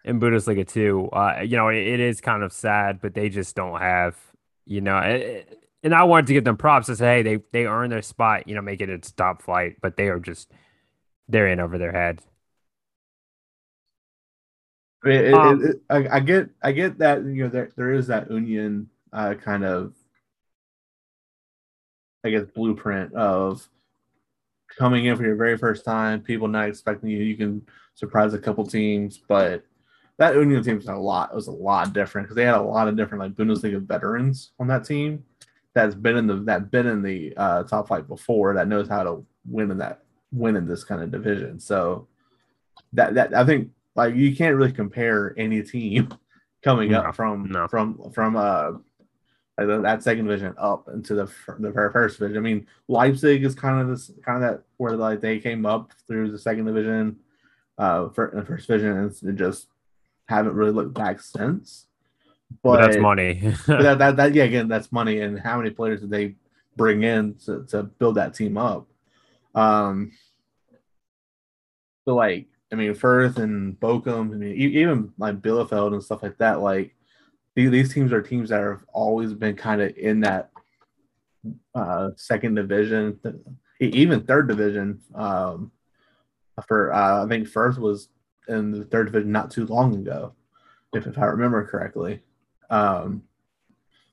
[0.05, 1.09] in Bundesliga too.
[1.12, 4.16] Uh, you know, it, it is kind of sad, but they just don't have,
[4.64, 7.66] you know, it, and I wanted to give them props to say, hey, they they
[7.66, 10.50] earned their spot, you know, make it its top flight, but they are just
[11.28, 12.20] they're in over their head.
[15.05, 17.92] I, mean, it, um, it, I, I, get, I get that you know there there
[17.92, 19.94] is that Union uh, kind of,
[22.24, 23.68] I guess, blueprint of
[24.79, 27.22] coming in for your very first time, people not expecting you.
[27.22, 27.62] You can
[27.95, 29.64] surprise a couple teams, but
[30.18, 31.31] that Union team was a lot.
[31.33, 34.53] It was a lot different because they had a lot of different like Bundesliga veterans
[34.59, 35.25] on that team
[35.75, 39.03] that's been in the that been in the uh, top flight before that knows how
[39.03, 40.03] to win in that
[40.33, 41.59] win in this kind of division.
[41.59, 42.07] So
[42.93, 46.09] that that I think like you can't really compare any team
[46.62, 47.66] coming no, up from no.
[47.66, 48.72] from from uh
[49.57, 51.26] that second division up into the
[51.59, 52.38] the first division.
[52.38, 55.92] I mean, Leipzig is kind of this kind of that where like they came up
[56.07, 57.16] through the second division,
[57.78, 59.68] uh, for the first division, and just
[60.26, 61.86] haven't really looked back since.
[62.62, 63.55] But, but that's money.
[63.66, 66.34] but that, that that yeah, again, that's money, and how many players did they
[66.76, 68.88] bring in to, to build that team up?
[69.55, 70.12] Um,
[72.05, 76.38] so like, I mean, Fürth and Bochum, I mean, even like Bielefeld and stuff like
[76.38, 76.61] that.
[76.61, 76.93] Like,
[77.55, 80.50] these, teams are teams that have always been kind of in that
[81.74, 83.20] uh, second division,
[83.80, 85.00] even third division.
[85.14, 85.70] Um,
[86.66, 88.09] for uh, I think Fürth was
[88.48, 90.34] in the third division not too long ago,
[90.92, 92.20] if, if I remember correctly.
[92.70, 93.22] Um,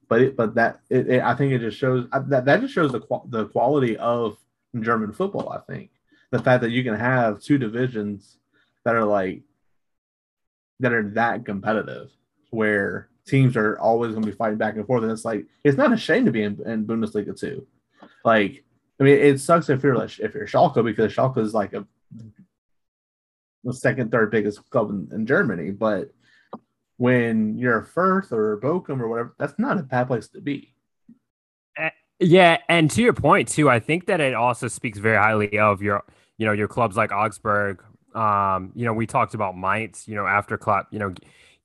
[0.07, 2.73] but it, but that it, it, I think it just shows uh, that that just
[2.73, 4.37] shows the the quality of
[4.79, 5.49] German football.
[5.49, 5.91] I think
[6.31, 8.37] the fact that you can have two divisions
[8.83, 9.43] that are like
[10.81, 12.09] that are that competitive,
[12.49, 15.77] where teams are always going to be fighting back and forth, and it's like it's
[15.77, 17.65] not a shame to be in, in Bundesliga too.
[18.23, 18.63] Like,
[18.99, 21.87] I mean, it sucks if you're like if you're Schalke because Schalke is like a
[23.63, 26.11] the second, third biggest club in, in Germany, but
[26.97, 30.73] when you're Fürth or Bochum or whatever, that's not a bad place to be.
[32.19, 35.81] Yeah, and to your point too, I think that it also speaks very highly of
[35.81, 36.03] your,
[36.37, 37.83] you know, your clubs like Augsburg.
[38.13, 41.15] Um, you know, we talked about Mainz, you know, after club, you know,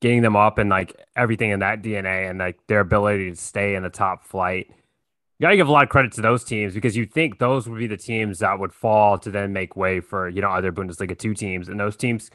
[0.01, 3.75] getting them up and like everything in that DNA and like their ability to stay
[3.75, 4.69] in the top flight.
[5.39, 7.79] You gotta give a lot of credit to those teams because you think those would
[7.79, 11.19] be the teams that would fall to then make way for you know other Bundesliga
[11.19, 12.31] two teams, and those teams,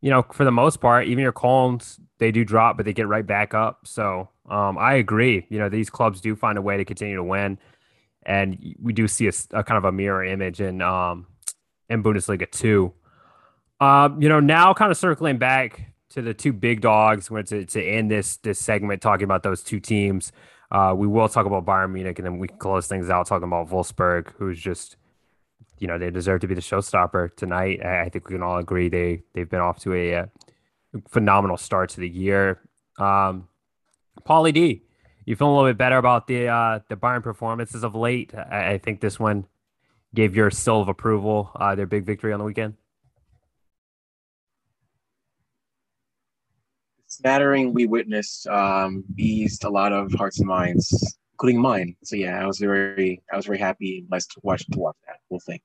[0.00, 3.06] you know, for the most part, even your Colons, they do drop, but they get
[3.06, 3.86] right back up.
[3.86, 5.46] So um, I agree.
[5.48, 7.58] You know, these clubs do find a way to continue to win,
[8.24, 11.26] and we do see a, a kind of a mirror image in um,
[11.88, 12.92] in Bundesliga two.
[13.80, 17.30] Um, you know, now kind of circling back to the two big dogs.
[17.30, 20.32] We're to, to end this this segment talking about those two teams.
[20.70, 23.70] Uh, we will talk about Bayern Munich, and then we close things out talking about
[23.70, 24.96] Wolfsburg, who's just,
[25.78, 27.84] you know, they deserve to be the showstopper tonight.
[27.84, 30.30] I, I think we can all agree they they've been off to a, a
[31.08, 32.60] phenomenal start to the year.
[32.98, 33.48] Um,
[34.24, 34.82] Paulie D,
[35.24, 38.32] you feel a little bit better about the uh, the Bayern performances of late?
[38.34, 39.46] I, I think this one
[40.14, 41.50] gave your seal of approval.
[41.54, 42.74] Uh, their big victory on the weekend.
[47.20, 51.96] Smattering we witnessed um, eased a lot of hearts and minds, including mine.
[52.02, 54.96] So yeah, I was very, I was very happy and blessed to watch to watch
[55.06, 55.60] that whole thing.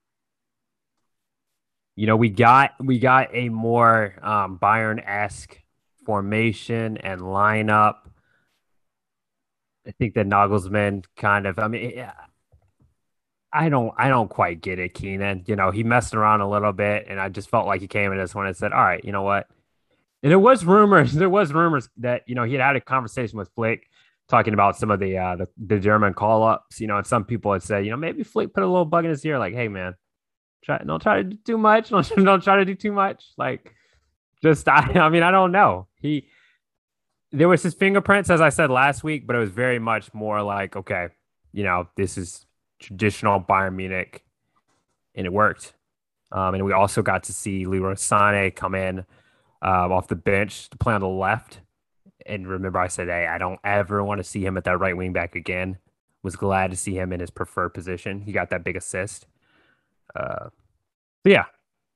[1.95, 5.57] You know, we got we got a more um, Bayern esque
[6.05, 7.95] formation and lineup.
[9.87, 12.05] I think that Nagelsmann kind of, I mean,
[13.53, 15.45] I don't I don't quite get it, Keenan.
[15.47, 18.11] You know, he messed around a little bit, and I just felt like he came
[18.11, 19.47] in this one and said, "All right, you know what."
[20.25, 23.37] And there was rumors, there was rumors that you know he had had a conversation
[23.37, 23.91] with Flick,
[24.27, 26.81] talking about some of the uh, the, the German call ups.
[26.81, 29.05] You know, and some people had said, you know, maybe Flick put a little bug
[29.05, 29.93] in his ear, like, "Hey, man,
[30.63, 33.75] try don't try to do too much, don't, don't try to do too much." Like,
[34.41, 35.85] just I, I mean, I don't know.
[36.01, 36.27] He
[37.31, 40.41] there was his fingerprints, as I said last week, but it was very much more
[40.41, 41.09] like, okay,
[41.53, 42.47] you know, this is
[42.79, 44.23] traditional Bayern Munich,
[45.13, 45.73] and it worked.
[46.31, 49.05] Um, and we also got to see Leroy Sané come in
[49.61, 51.61] um, off the bench to play on the left.
[52.25, 54.95] And remember, I said, hey, I don't ever want to see him at that right
[54.95, 55.77] wing back again.
[56.23, 58.21] Was glad to see him in his preferred position.
[58.21, 59.27] He got that big assist.
[60.15, 60.49] Uh,
[61.23, 61.45] yeah,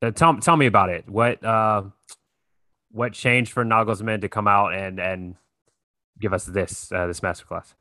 [0.03, 1.09] uh, tell tell me about it.
[1.09, 1.83] What uh,
[2.91, 5.35] what changed for Nagelsmann to come out and and
[6.19, 7.73] give us this uh, this masterclass?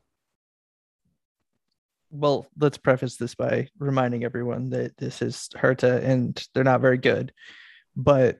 [2.11, 6.97] well, let's preface this by reminding everyone that this is Hertha and they're not very
[6.97, 7.31] good.
[7.95, 8.39] But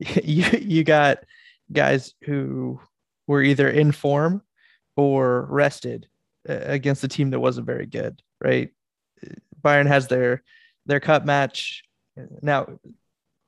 [0.24, 1.24] you you got
[1.72, 2.80] guys who
[3.26, 4.42] were either in form
[4.96, 6.08] or rested
[6.48, 8.70] uh, against a team that wasn't very good, right?
[9.62, 10.42] Bayern has their
[10.86, 11.84] their cup match
[12.42, 12.66] now.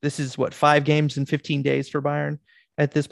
[0.03, 2.39] This is what five games in 15 days for Bayern
[2.77, 3.09] at this.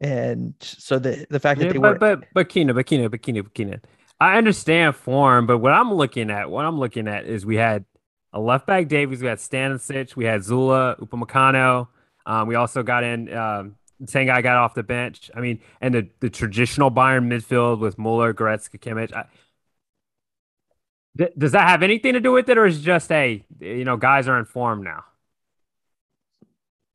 [0.00, 3.08] And so the the fact that yeah, they but, were but but Keenan, but Keenan,
[3.08, 3.80] but Keenan, but Keenan.
[4.20, 7.84] I understand form, but what I'm looking at, what I'm looking at is we had
[8.32, 11.88] a left back Davies, we had Stanisic, we had Süle, Upamecano.
[12.26, 15.30] Um, we also got in um, same guy got off the bench.
[15.34, 19.14] I mean, and the, the traditional Bayern midfield with Muller, Goretzka, Kimmich.
[19.14, 19.24] I,
[21.16, 23.84] th- does that have anything to do with it, or is it just a you
[23.84, 25.04] know guys are in form now?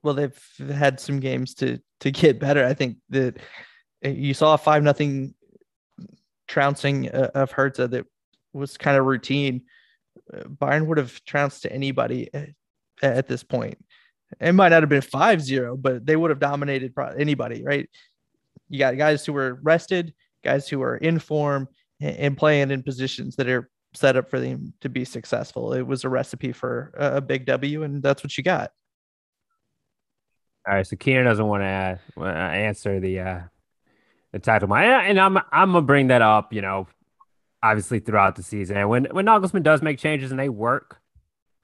[0.04, 0.40] well they've
[0.74, 3.38] had some games to to get better i think that
[4.06, 5.34] uh, you saw a five nothing
[6.48, 8.06] trouncing uh, of hertha that
[8.54, 9.62] was kind of routine
[10.34, 12.50] uh, bayern would have trounced to anybody at,
[13.02, 13.78] at this point
[14.40, 17.90] it might not have been 5-0 but they would have dominated anybody right
[18.70, 20.14] you got guys who were rested
[20.44, 21.68] guys who are in form
[22.00, 26.04] and playing in positions that are set up for them to be successful it was
[26.04, 28.72] a recipe for a big w and that's what you got
[30.68, 33.40] all right, so Keenan doesn't want to answer the uh,
[34.32, 36.54] the title, and I'm I'm gonna bring that up.
[36.54, 36.88] You know,
[37.64, 41.00] obviously throughout the season, and when when Nagelsmann does make changes and they work,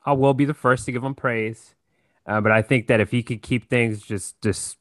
[0.04, 1.76] I will be the first to give him praise.
[2.28, 4.78] Uh, but I think that if he could keep things just just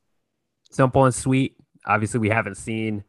[0.70, 3.05] simple and sweet, obviously we haven't seen,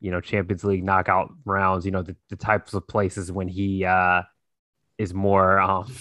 [0.00, 1.84] you know, Champions League knockout rounds.
[1.84, 4.22] You know, the, the types of places when he uh,
[4.98, 5.92] is more um,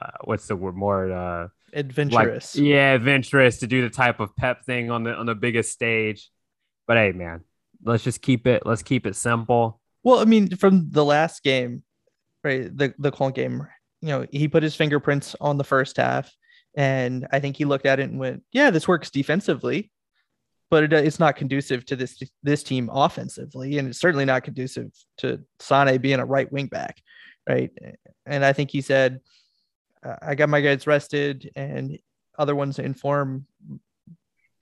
[0.00, 2.56] uh, what's the word more uh adventurous.
[2.56, 5.72] Like, yeah, adventurous to do the type of pep thing on the on the biggest
[5.72, 6.30] stage.
[6.86, 7.44] But hey, man,
[7.84, 8.64] let's just keep it.
[8.66, 9.80] Let's keep it simple.
[10.02, 11.82] Well, I mean, from the last game,
[12.42, 12.76] right?
[12.76, 13.68] The the Cologne game,
[14.00, 16.32] you know, he put his fingerprints on the first half,
[16.74, 19.90] and I think he looked at it and went, "Yeah, this works defensively."
[20.70, 24.90] But it, it's not conducive to this this team offensively, and it's certainly not conducive
[25.18, 27.02] to Sane being a right wing back,
[27.48, 27.70] right?
[28.24, 29.20] And I think he said,
[30.22, 31.98] I got my guys rested and
[32.38, 33.46] other ones in form.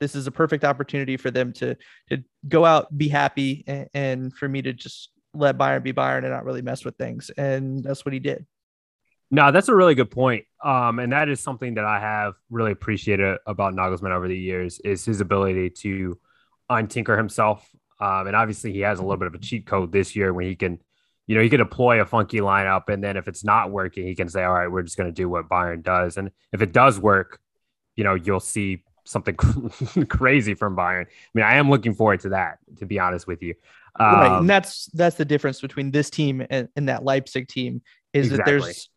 [0.00, 1.76] This is a perfect opportunity for them to
[2.08, 6.24] to go out, be happy, and, and for me to just let Bayern be Bayern
[6.24, 7.30] and not really mess with things.
[7.36, 8.46] And that's what he did.
[9.30, 10.44] No, that's a really good point.
[10.64, 14.80] Um, and that is something that I have really appreciated about Nagelsmann over the years
[14.80, 16.18] is his ability to
[16.70, 17.68] untinker himself.
[18.00, 20.46] Um, and obviously he has a little bit of a cheat code this year when
[20.46, 20.80] he can
[21.30, 24.16] you know, he can deploy a funky lineup, and then if it's not working, he
[24.16, 26.72] can say, "All right, we're just going to do what Bayern does." And if it
[26.72, 27.38] does work,
[27.94, 29.36] you know, you'll see something
[30.08, 31.06] crazy from Bayern.
[31.06, 33.54] I mean, I am looking forward to that, to be honest with you.
[34.00, 37.46] Um, right, and um, that's that's the difference between this team and, and that Leipzig
[37.46, 37.80] team
[38.12, 38.58] is exactly.
[38.58, 38.88] that there's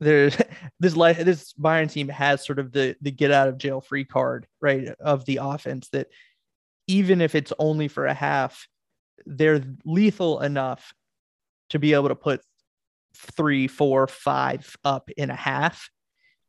[0.00, 0.36] there's
[0.80, 4.46] this this Bayern team has sort of the the get out of jail free card,
[4.60, 6.08] right, of the offense that
[6.86, 8.66] even if it's only for a half,
[9.26, 10.92] they're lethal enough
[11.70, 12.42] to be able to put
[13.16, 15.88] three, four, five up in a half.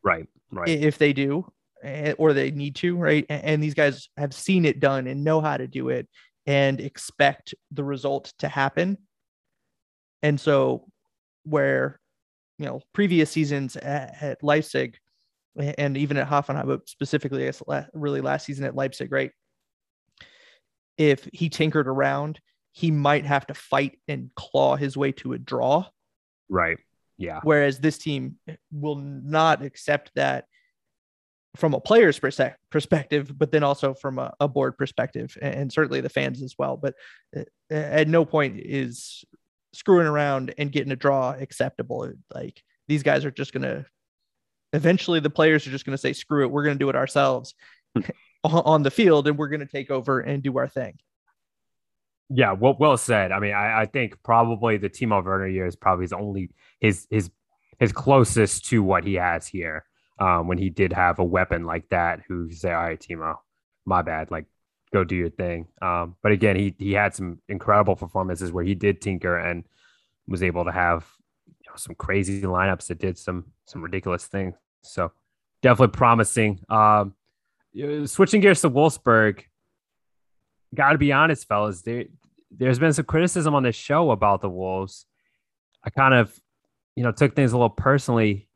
[0.03, 0.27] Right.
[0.51, 0.67] Right.
[0.67, 1.51] If they do,
[1.83, 3.25] eh, or they need to, right?
[3.29, 6.07] And these guys have seen it done and know how to do it
[6.45, 8.97] and expect the result to happen.
[10.21, 10.87] And so,
[11.43, 11.99] where,
[12.57, 14.97] you know, previous seasons at, at Leipzig
[15.57, 19.31] and even at Hoffenheim, but specifically, I really last season at Leipzig, right?
[20.97, 22.39] If he tinkered around
[22.75, 25.85] he might have to fight and claw his way to a draw.
[26.49, 26.77] Right.
[27.17, 27.39] Yeah.
[27.41, 28.35] Whereas this team
[28.69, 30.43] will not accept that
[31.55, 36.09] from a player's perspective, but then also from a, a, board perspective, and certainly the
[36.09, 36.75] fans as well.
[36.75, 36.95] But
[37.33, 39.23] uh, at no point is
[39.75, 42.11] screwing around and getting a draw acceptable.
[42.33, 43.85] Like these guys are just gonna
[44.73, 47.55] eventually the players are just gonna say, screw it, we're gonna do it ourselves
[48.43, 50.97] on the field and we're gonna take over and do our thing.
[52.29, 53.31] Yeah, well, well said.
[53.31, 56.49] I mean, I, I think probably the Timo Werner year is probably his only
[56.79, 57.29] his his
[57.79, 59.85] his closest to what he has here.
[60.17, 63.35] Um, when he did have a weapon like that, who say, "All right, Timo,
[63.85, 64.31] my bad.
[64.31, 64.45] Like,
[64.97, 68.75] go do your thing." Um, but again, he he had some incredible performances where he
[68.75, 69.63] did tinker and
[70.27, 71.05] was able to have
[71.45, 74.55] you know, some crazy lineups that did some some ridiculous things.
[74.81, 75.11] So
[75.61, 76.59] definitely promising.
[76.69, 77.15] Um,
[78.05, 79.43] switching gears to Wolfsburg,
[80.73, 81.81] got to be honest, fellas.
[81.81, 82.05] There,
[82.51, 85.05] there's been some criticism on this show about the Wolves.
[85.83, 86.39] I kind of,
[86.95, 88.47] you know, took things a little personally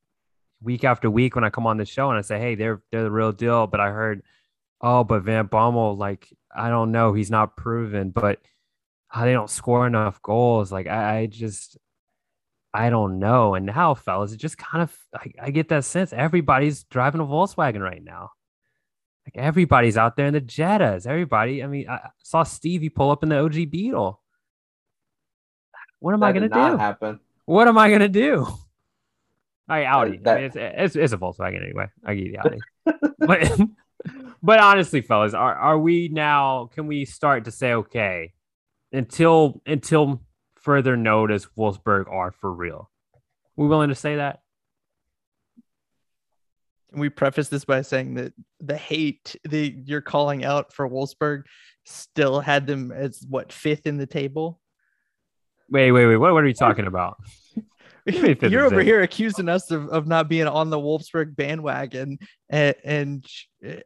[0.62, 3.04] week after week when I come on the show and I say, "Hey, they're they're
[3.04, 4.24] the real deal." But I heard,
[4.82, 8.40] "Oh, but Van Bommel, like, I don't know, he's not proven." But
[9.08, 11.78] how they don't score enough goals, like, I, I just,
[12.74, 13.56] I don't know.
[13.56, 17.26] And now, fellas, it just kind of, I, I get that sense everybody's driving a
[17.26, 18.32] Volkswagen right now.
[19.26, 21.06] Like everybody's out there in the Jettas.
[21.06, 21.64] Everybody.
[21.64, 24.20] I mean, I saw Stevie pull up in the OG Beetle.
[26.00, 26.78] What am That I gonna do?
[26.78, 27.20] Happen.
[27.46, 28.46] What am I gonna do?
[28.46, 28.58] All
[29.68, 30.18] right, Audi.
[30.18, 31.88] That- I mean, it's, it's it's a Volkswagen anyway.
[32.04, 32.60] I give you the Audi.
[33.20, 33.60] but
[34.42, 36.70] but honestly, fellas, are are we now?
[36.74, 38.34] Can we start to say okay
[38.92, 40.22] until until
[40.56, 41.48] further notice?
[41.58, 42.90] Wolfsburg are for real.
[43.56, 44.42] We willing to say that?
[46.92, 51.44] Can we preface this by saying that the hate the you're calling out for Wolfsburg
[51.86, 54.60] still had them as what fifth in the table?
[55.70, 56.18] Wait, wait, wait.
[56.18, 57.18] What, what are you talking about?
[58.42, 63.26] You're over here accusing us of, of not being on the Wolfsburg bandwagon, and, and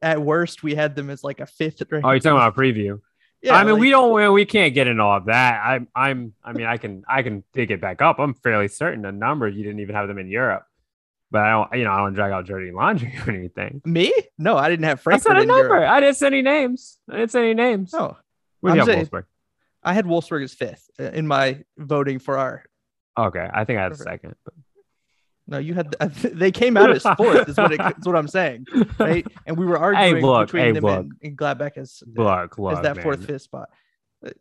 [0.01, 1.81] at worst we had them as like a fifth.
[1.91, 2.99] Oh, you're talking about preview.
[3.41, 4.13] Yeah, I mean, like- we don't.
[4.13, 5.61] we- We can't get into all of that.
[5.65, 5.87] I'm.
[5.95, 6.33] I'm.
[6.43, 7.03] I mean, I can.
[7.09, 8.17] I can dig it back up.
[8.19, 10.63] I'm fairly certain the number you didn't even have them in Europe.
[11.29, 11.73] But I don't.
[11.79, 13.81] You know, I don't drag out dirty laundry or anything.
[13.83, 14.13] me.
[14.37, 15.75] No, I didn't have I Frankfurt said a number.
[15.75, 15.89] Europe.
[15.89, 16.99] I didn't say any names.
[17.09, 17.91] I didn't say any names.
[17.91, 18.15] No,
[18.61, 19.25] Where'd I'm have saying- Wolfsburg?
[19.85, 22.63] I had Wolfsburg as fifth uh, in my voting for our.
[23.17, 24.35] Okay, I think I had second.
[24.43, 24.53] But
[25.47, 25.95] No, you had.
[26.23, 27.49] They came out as fourth.
[27.49, 28.65] is what it, is what I'm saying,
[28.99, 29.25] right?
[29.45, 30.99] And we were arguing look, between hey, them look.
[30.99, 33.03] and, and Gladbach as look, look, as that man.
[33.03, 33.69] fourth, fifth spot.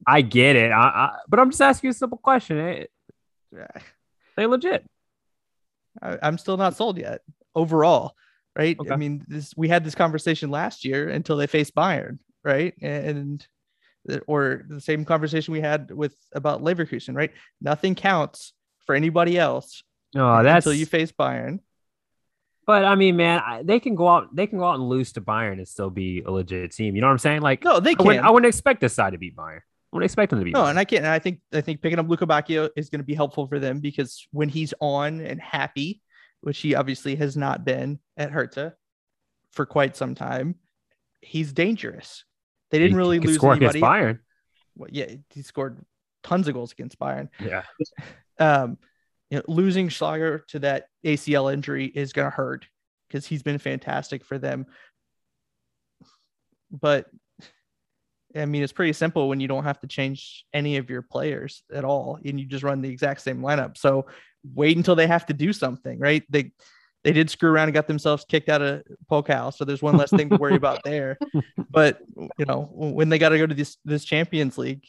[0.07, 0.71] I get it.
[0.71, 2.87] I, I, but I'm just asking you a simple question.
[4.35, 4.87] They legit.
[6.01, 7.21] I, I'm still not sold yet
[7.55, 8.15] overall,
[8.57, 8.79] right?
[8.81, 8.91] Okay.
[8.91, 12.75] I mean, this we had this conversation last year until they faced Bayern, right?
[12.81, 13.47] And
[14.27, 17.31] or the same conversation we had with about Leverkusen, right?
[17.61, 18.53] Nothing counts
[18.93, 19.83] for anybody else
[20.15, 20.67] Oh, that's.
[20.67, 21.61] until you face Bayern.
[22.67, 24.35] But I mean, man, I, they can go out.
[24.37, 26.95] They can go out and lose to Bayern and still be a legit team.
[26.95, 27.41] You know what I'm saying?
[27.41, 28.25] Like, No, they I wouldn't.
[28.27, 29.57] I wouldn't expect this side to beat Bayern.
[29.59, 30.53] I wouldn't expect them to beat.
[30.55, 30.71] No, Bayern.
[30.71, 31.05] and I can't.
[31.05, 33.81] And I think I think picking up Lukebakio is going to be helpful for them
[33.81, 36.03] because when he's on and happy,
[36.43, 38.75] which he obviously has not been at Hertha
[39.51, 40.55] for quite some time,
[41.21, 42.25] he's dangerous.
[42.71, 44.03] They didn't He really lose score against anybody.
[44.05, 44.19] Bayern.
[44.77, 45.85] Well, yeah, he scored
[46.23, 47.29] tons of goals against Bayern.
[47.43, 47.63] Yeah.
[48.43, 48.79] Um,
[49.31, 52.67] you know, losing Schlager to that ACL injury is going to hurt
[53.09, 54.67] because he's been fantastic for them.
[56.71, 57.07] But
[58.35, 61.63] I mean, it's pretty simple when you don't have to change any of your players
[61.73, 63.77] at all, and you just run the exact same lineup.
[63.77, 64.07] So
[64.55, 66.25] wait until they have to do something, right?
[66.31, 66.53] They
[67.05, 70.11] they did screw around and got themselves kicked out of Pokal, so there's one less
[70.11, 71.19] thing to worry about there.
[71.71, 72.01] But
[72.39, 74.85] you know, when they got to go to this this Champions League,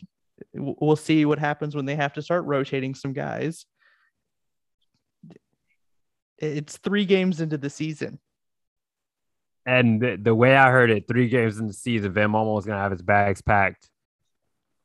[0.54, 3.66] we'll see what happens when they have to start rotating some guys.
[6.38, 8.20] It's three games into the season.
[9.66, 12.66] And the, the way I heard it, three games in the season, Van Bommel was
[12.66, 13.90] going to have his bags packed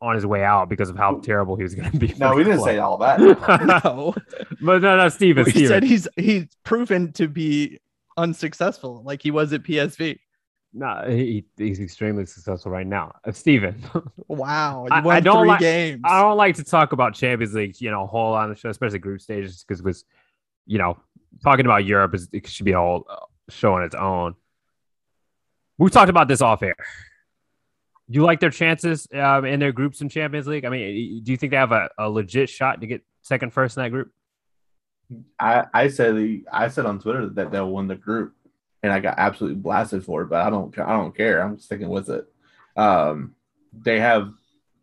[0.01, 2.15] on his way out because of how terrible he was going to be.
[2.19, 2.69] No, we didn't club.
[2.69, 3.19] say all that.
[3.85, 4.15] No,
[4.61, 5.69] but no, no, Steven, we Steven.
[5.69, 7.81] said he's he's proven to be
[8.17, 10.19] unsuccessful, like he was at PSV.
[10.79, 13.15] No, he, he's extremely successful right now.
[13.25, 13.83] Uh, Steven,
[14.29, 16.01] Wow, you I- won I don't three like- games.
[16.05, 18.99] I don't like to talk about Champions League, you know, whole on the show, especially
[19.01, 20.05] group stages, because it was,
[20.67, 20.97] you know,
[21.43, 23.17] talking about Europe is it should be a whole uh,
[23.51, 24.35] show on its own.
[25.79, 26.77] We've talked about this off air.
[28.11, 30.65] Do you like their chances um, in their groups in Champions League?
[30.65, 33.77] I mean, do you think they have a, a legit shot to get second, first
[33.77, 34.11] in that group?
[35.39, 38.35] I, I said I said on Twitter that they'll win the group,
[38.83, 40.29] and I got absolutely blasted for it.
[40.31, 41.43] But I don't I don't care.
[41.43, 42.27] I'm sticking with it.
[42.77, 43.35] Um,
[43.73, 44.33] they have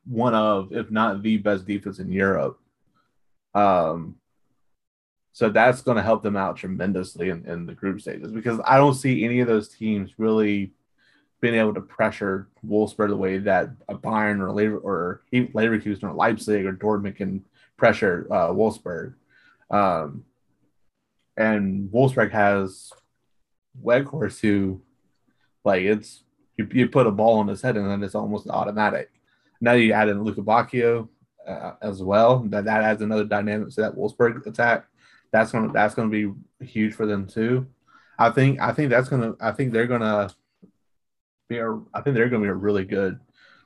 [0.05, 2.59] one of, if not the best defense in Europe.
[3.53, 4.15] Um,
[5.31, 8.77] so that's going to help them out tremendously in, in the group stages because I
[8.77, 10.71] don't see any of those teams really
[11.41, 16.03] being able to pressure Wolfsburg the way that a Bayern or Lever, or even Leverkusen
[16.03, 17.43] or Leipzig or Dortmund can
[17.77, 19.15] pressure uh, Wolfsburg.
[19.69, 20.23] Um,
[21.35, 22.91] and Wolfsburg has
[23.83, 24.81] Weghorst who,
[25.63, 26.23] like, it's
[26.57, 29.09] you, you put a ball on his head and then it's almost automatic.
[29.61, 31.07] Now you add in Lukebakio
[31.47, 32.39] uh, as well.
[32.49, 34.85] That that adds another dynamic to that Wolfsburg attack.
[35.31, 37.67] That's gonna that's gonna be huge for them too.
[38.17, 40.29] I think I think that's gonna I think they're gonna
[41.49, 43.19] be a, I think they're gonna be a really good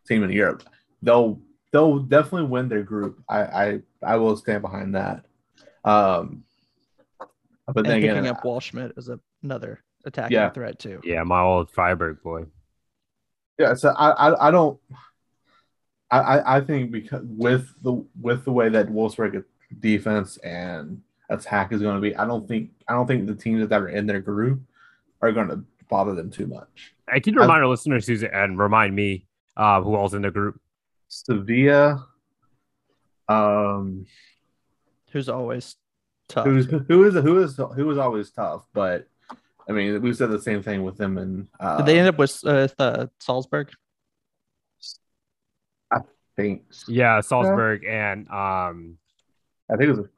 [0.08, 0.64] team in Europe.
[1.02, 1.42] They'll
[1.72, 3.22] they'll definitely win their group.
[3.30, 5.26] I I, I will stand behind that.
[5.84, 6.44] Um,
[7.68, 10.50] but and then picking again, up Waldschmidt is a, another attacking Yeah.
[10.52, 11.02] threat too.
[11.04, 12.46] Yeah, my old Freiburg boy.
[13.58, 14.80] Yeah, so I, I, I don't.
[16.12, 19.44] I, I, I think because with the with the way that Wolfsburg
[19.80, 23.68] defense and attack is going to be, I don't think I don't think the teams
[23.68, 24.62] that are in their group
[25.22, 26.94] are going to bother them too much.
[27.12, 29.26] I can remind our listeners who's and remind me
[29.58, 30.60] uh, who all's in the group.
[31.10, 32.08] Sevilla,
[33.28, 34.06] um,
[35.12, 35.76] Who's always
[36.30, 36.46] tough.
[36.46, 39.09] who's who is who is who is always tough, but
[39.70, 42.18] I mean we said the same thing with them and uh, Did they end up
[42.18, 43.70] with uh, uh, Salzburg?
[45.92, 46.00] I
[46.36, 48.98] think Yeah, Salzburg and um,
[49.72, 50.10] I think it was a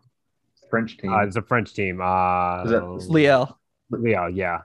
[0.69, 1.11] French team.
[1.13, 1.99] uh, it's a French team.
[2.01, 3.55] Uh, Is that- Liel,
[3.89, 4.59] Leo, yeah,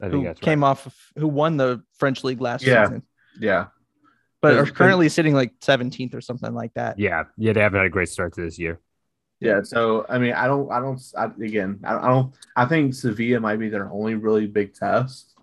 [0.00, 0.70] I think who that's came right.
[0.70, 2.84] off of, who won the French league last Yeah.
[2.86, 3.02] season,
[3.38, 3.66] yeah,
[4.40, 6.98] but But- are but- currently sitting like 17th or something like that.
[6.98, 8.80] Yeah, yeah, they haven't had a great start to this year.
[9.40, 12.94] Yeah, so I mean, I don't, I don't, I, again, I, I don't, I think
[12.94, 15.34] Sevilla might be their only really big test.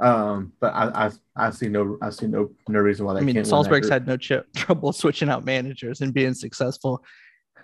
[0.00, 3.22] Um, but I, I, I see no, I see no, no reason why they I
[3.22, 3.46] mean, can't.
[3.46, 7.04] Salzburg's had no ch- trouble switching out managers and being successful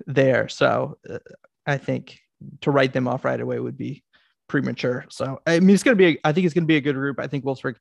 [0.06, 0.48] there.
[0.48, 1.18] So uh,
[1.66, 2.18] I think
[2.62, 4.02] to write them off right away would be
[4.48, 5.06] premature.
[5.08, 6.80] So I mean, it's going to be, a, I think it's going to be a
[6.80, 7.18] good group.
[7.20, 7.76] I think Wolfsburg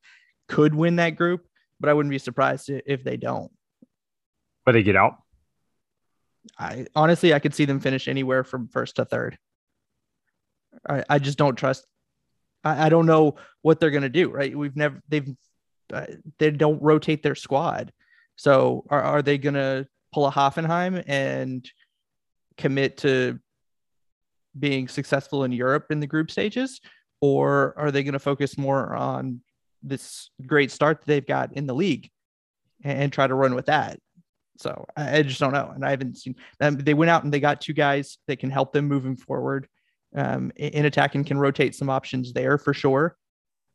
[0.48, 1.46] could win that group,
[1.80, 3.50] but I wouldn't be surprised if they don't.
[4.64, 5.16] But they get out.
[6.58, 9.38] I honestly, I could see them finish anywhere from first to third.
[10.88, 11.86] I, I just don't trust.
[12.64, 14.30] I, I don't know what they're going to do.
[14.30, 14.56] Right?
[14.56, 15.28] We've never they've
[15.92, 16.06] uh,
[16.38, 17.92] they don't rotate their squad.
[18.36, 21.68] So are are they going to pull a Hoffenheim and
[22.56, 23.38] commit to
[24.58, 26.80] being successful in Europe in the group stages,
[27.20, 29.40] or are they going to focus more on
[29.82, 32.10] this great start that they've got in the league
[32.82, 33.98] and, and try to run with that?
[34.60, 36.36] So I, I just don't know, and I haven't seen.
[36.60, 39.66] Um, they went out and they got two guys that can help them moving forward.
[40.14, 43.16] Um, in, attack and can rotate some options there for sure.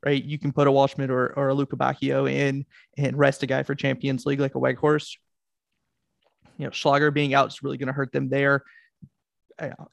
[0.06, 2.66] Right, you can put a Waldschmidt or, or a Lukebakio in
[2.98, 5.18] and rest a guy for Champions League like a Weghorst.
[6.58, 8.64] You know, Schlager being out is really going to hurt them there.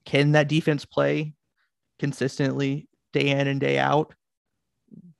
[0.05, 1.32] Can that defense play
[1.99, 4.12] consistently day in and day out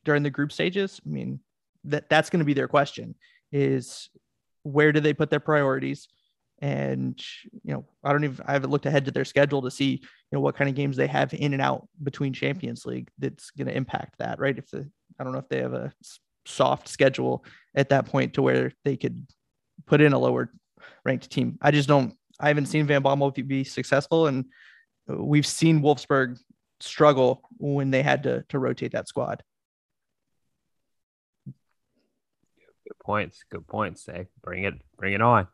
[0.05, 1.01] during the group stages?
[1.07, 1.41] I mean,
[1.85, 3.15] that that's going to be their question:
[3.51, 4.11] is
[4.63, 6.09] where do they put their priorities?
[6.61, 7.21] And
[7.65, 10.09] you know, I don't even I haven't looked ahead to their schedule to see you
[10.33, 13.67] know what kind of games they have in and out between Champions League that's going
[13.67, 14.57] to impact that, right?
[14.57, 14.89] If the
[15.19, 15.93] I don't know if they have a
[16.47, 17.45] soft schedule
[17.75, 19.27] at that point to where they could
[19.87, 20.53] put in a lower
[21.05, 21.59] ranked team.
[21.61, 22.15] I just don't.
[22.41, 24.47] I haven't seen Van Bommel be successful, and
[25.07, 26.39] we've seen Wolfsburg
[26.81, 29.43] struggle when they had to to rotate that squad.
[33.03, 33.45] Points.
[33.51, 34.07] Good points.
[34.07, 35.49] Hey, bring it, bring it on.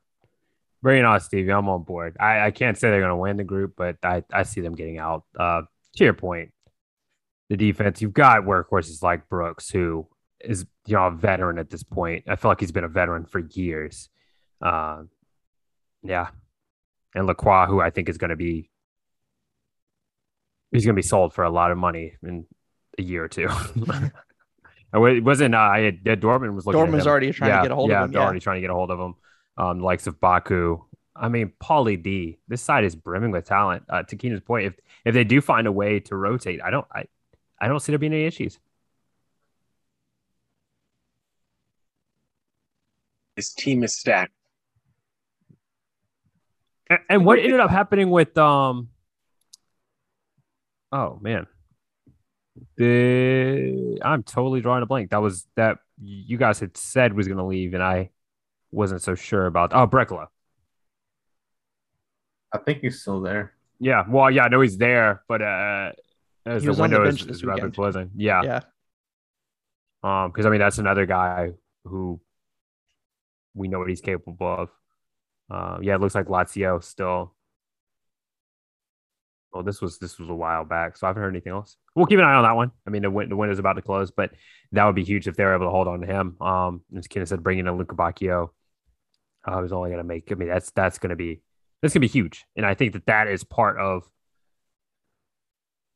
[0.83, 1.51] Bring it on, Stevie.
[1.51, 2.17] I'm on board.
[2.21, 4.75] I, I can't say they're going to win the group, but I, I see them
[4.75, 5.25] getting out.
[5.39, 5.63] Uh,
[5.97, 6.53] to your point,
[7.49, 10.07] the defense, you've got workhorses like Brooks, who
[10.41, 12.25] is you know a veteran at this point.
[12.29, 14.09] I feel like he's been a veteran for years.
[14.63, 15.05] Uh,
[16.03, 16.29] yeah,
[17.15, 18.71] and Lacroix, who I think is going to be
[20.71, 22.47] he's going to be sold for a lot of money in
[22.99, 23.49] a year or two.
[24.93, 25.55] Oh, It wasn't.
[25.55, 26.81] Uh, I had, Dortmund was looking.
[26.81, 27.11] at Dortmund's him.
[27.11, 28.25] already trying to get a hold of yeah, him, they're yeah.
[28.25, 29.15] already trying to get a hold of him.
[29.57, 30.85] Um, the likes of Baku.
[31.15, 32.39] I mean, Paulie D.
[32.47, 33.85] This side is brimming with talent.
[33.89, 34.75] Uh, to Keenan's point, if
[35.05, 37.05] if they do find a way to rotate, I don't, I,
[37.61, 38.59] I don't see there being any issues.
[43.37, 44.33] His team is stacked.
[46.91, 48.89] And, and what ended up happening with um?
[50.93, 51.47] Oh man,
[52.77, 55.11] the I'm totally drawing a blank.
[55.11, 58.11] That was that you guys had said was going to leave, and I
[58.71, 59.73] wasn't so sure about.
[59.73, 60.27] Oh, Brekalo.
[62.53, 63.53] I think he's still there.
[63.81, 65.93] Yeah, well, yeah, I know he's there, but uh,
[66.47, 67.75] as the was on the window is, this is rather weekend.
[67.75, 68.11] closing.
[68.17, 68.61] Yeah, Yeah,
[70.03, 71.53] um, because I mean that's another guy
[71.85, 72.21] who
[73.55, 74.71] we know what he's capable of.
[75.51, 77.35] Uh, yeah, it looks like Lazio still.
[79.53, 81.77] Well, this was this was a while back, so I haven't heard anything else.
[81.95, 82.71] We'll keep an eye on that one.
[82.87, 84.33] I mean, the win- the window's about to close, but
[84.73, 86.37] that would be huge if they're able to hold on to him.
[86.41, 88.51] Um, as Keenan said, bringing in Lukebakio,
[89.47, 90.31] uh, who's only going to make.
[90.31, 91.41] I mean, that's that's going to be
[91.83, 92.45] this can be huge.
[92.57, 94.09] And I think that that is part of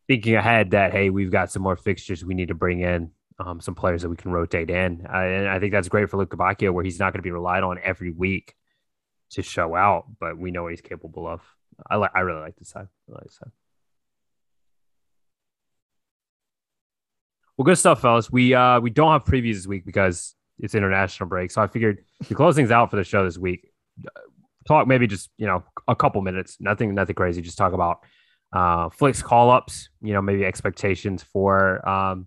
[0.09, 3.61] thinking ahead that, hey, we've got some more fixtures we need to bring in, um,
[3.61, 5.07] some players that we can rotate in.
[5.09, 7.62] Uh, and I think that's great for Lukebakio, where he's not going to be relied
[7.62, 8.55] on every week
[9.30, 11.40] to show out, but we know what he's capable of.
[11.89, 12.89] I like, I really like this side.
[13.09, 13.51] I like this side.
[17.57, 18.31] Well, good stuff, fellas.
[18.31, 21.51] We uh we don't have previews this week because it's international break.
[21.51, 23.70] So I figured the closing's out for the show this week.
[24.66, 27.43] Talk maybe just you know a couple minutes, nothing nothing crazy.
[27.43, 27.99] Just talk about
[28.53, 29.91] uh Flick's call ups.
[30.01, 32.27] You know maybe expectations for um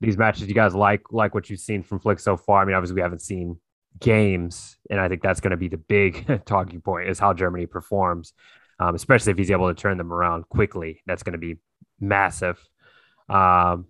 [0.00, 0.48] these matches.
[0.48, 2.62] You guys like like what you've seen from Flick so far.
[2.62, 3.58] I mean, obviously we haven't seen
[3.98, 7.66] games, and I think that's going to be the big talking point is how Germany
[7.66, 8.32] performs,
[8.78, 11.02] um, especially if he's able to turn them around quickly.
[11.06, 11.56] That's going to be
[11.98, 12.58] massive.
[13.28, 13.86] Um,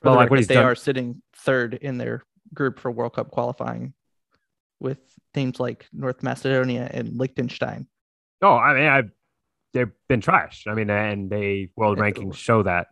[0.00, 2.22] but like what he's they done- are sitting third in their
[2.54, 3.94] group for World Cup qualifying
[4.80, 4.98] with
[5.32, 7.86] teams like North Macedonia and Liechtenstein.
[8.42, 9.02] Oh, I mean, I
[9.72, 10.66] they've been trashed.
[10.66, 12.88] I mean, and they world rankings show that.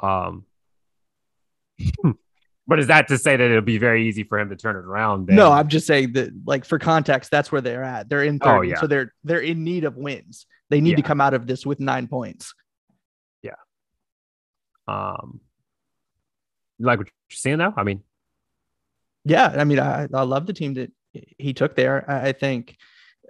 [0.00, 0.44] Um,
[2.66, 4.84] but is that to say that it'll be very easy for him to turn it
[4.84, 5.26] around?
[5.26, 5.36] Then?
[5.36, 8.08] No, I'm just saying that, like for context, that's where they're at.
[8.08, 8.80] They're in third, oh, yeah.
[8.80, 10.46] so they're they're in need of wins.
[10.70, 10.96] They need yeah.
[10.96, 12.54] to come out of this with nine points.
[13.42, 13.52] Yeah.
[14.88, 15.40] Um,
[16.78, 17.74] like what you're seeing though?
[17.76, 18.02] I mean,
[19.24, 20.92] yeah, I mean, I, I love the team that
[21.38, 22.04] he took there.
[22.10, 22.76] I, I think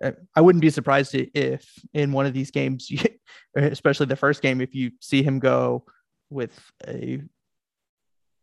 [0.01, 2.91] uh, I wouldn't be surprised if in one of these games,
[3.57, 5.85] especially the first game, if you see him go
[6.31, 7.21] with a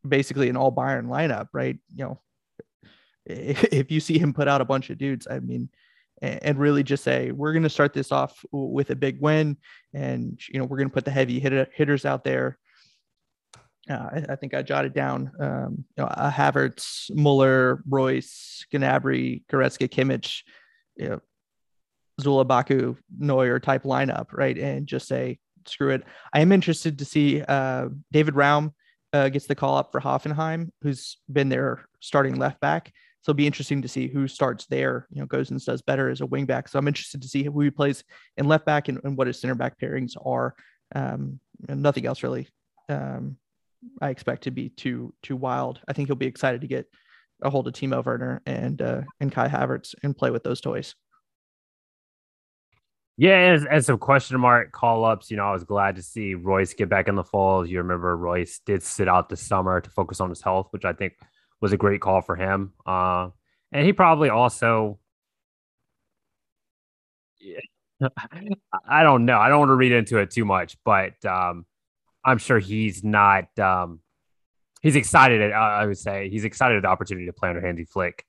[0.07, 1.77] basically an all Bayern lineup, right?
[1.95, 2.21] You know,
[3.25, 5.69] if you see him put out a bunch of dudes, I mean,
[6.21, 9.57] and really just say we're going to start this off with a big win,
[9.93, 12.59] and you know we're going to put the heavy hitter, hitters out there
[13.89, 19.43] uh, I, I, think I jotted down um, you know, uh, Havertz, Muller, Reus, Gnabry,
[19.51, 20.43] Goretzka, Kimmich,
[20.95, 21.21] you know,
[22.19, 24.57] Süle, Baku, Neuer type lineup, right?
[24.57, 26.03] And just say, screw it.
[26.33, 28.73] I am interested to see uh, David Raum
[29.13, 32.91] uh, gets the call up for Hoffenheim, who's been their starting left back.
[33.21, 36.09] So it'll be interesting to see who starts there, you know, goes and does better
[36.09, 36.67] as a wing back.
[36.67, 38.03] So I'm interested to see who he plays
[38.37, 40.55] in left back and, and what his center back pairings are.
[40.95, 41.39] Um,
[41.69, 42.47] and nothing else really.
[42.89, 43.37] Um,
[44.01, 45.79] I expect to be too too wild.
[45.87, 46.87] I think he'll be excited to get
[47.43, 50.95] a hold of Timo Werner and uh, and Kai Havertz and play with those toys.
[53.21, 56.33] Yeah, and, as some question mark call ups, you know, I was glad to see
[56.33, 57.69] Reus get back in the fold.
[57.69, 60.93] You remember Reus did sit out this summer to focus on his health, which I
[60.93, 61.13] think
[61.61, 62.73] was a great call for him.
[62.83, 63.29] Uh,
[63.71, 64.97] and he probably also,
[67.39, 67.59] yeah,
[68.89, 69.37] I don't know.
[69.37, 71.67] I don't want to read into it too much, but um,
[72.25, 73.59] I'm sure he's not.
[73.59, 73.99] Um,
[74.81, 75.43] he's excited.
[75.43, 78.25] At, uh, I would say he's excited at the opportunity to play under Hansi Flick,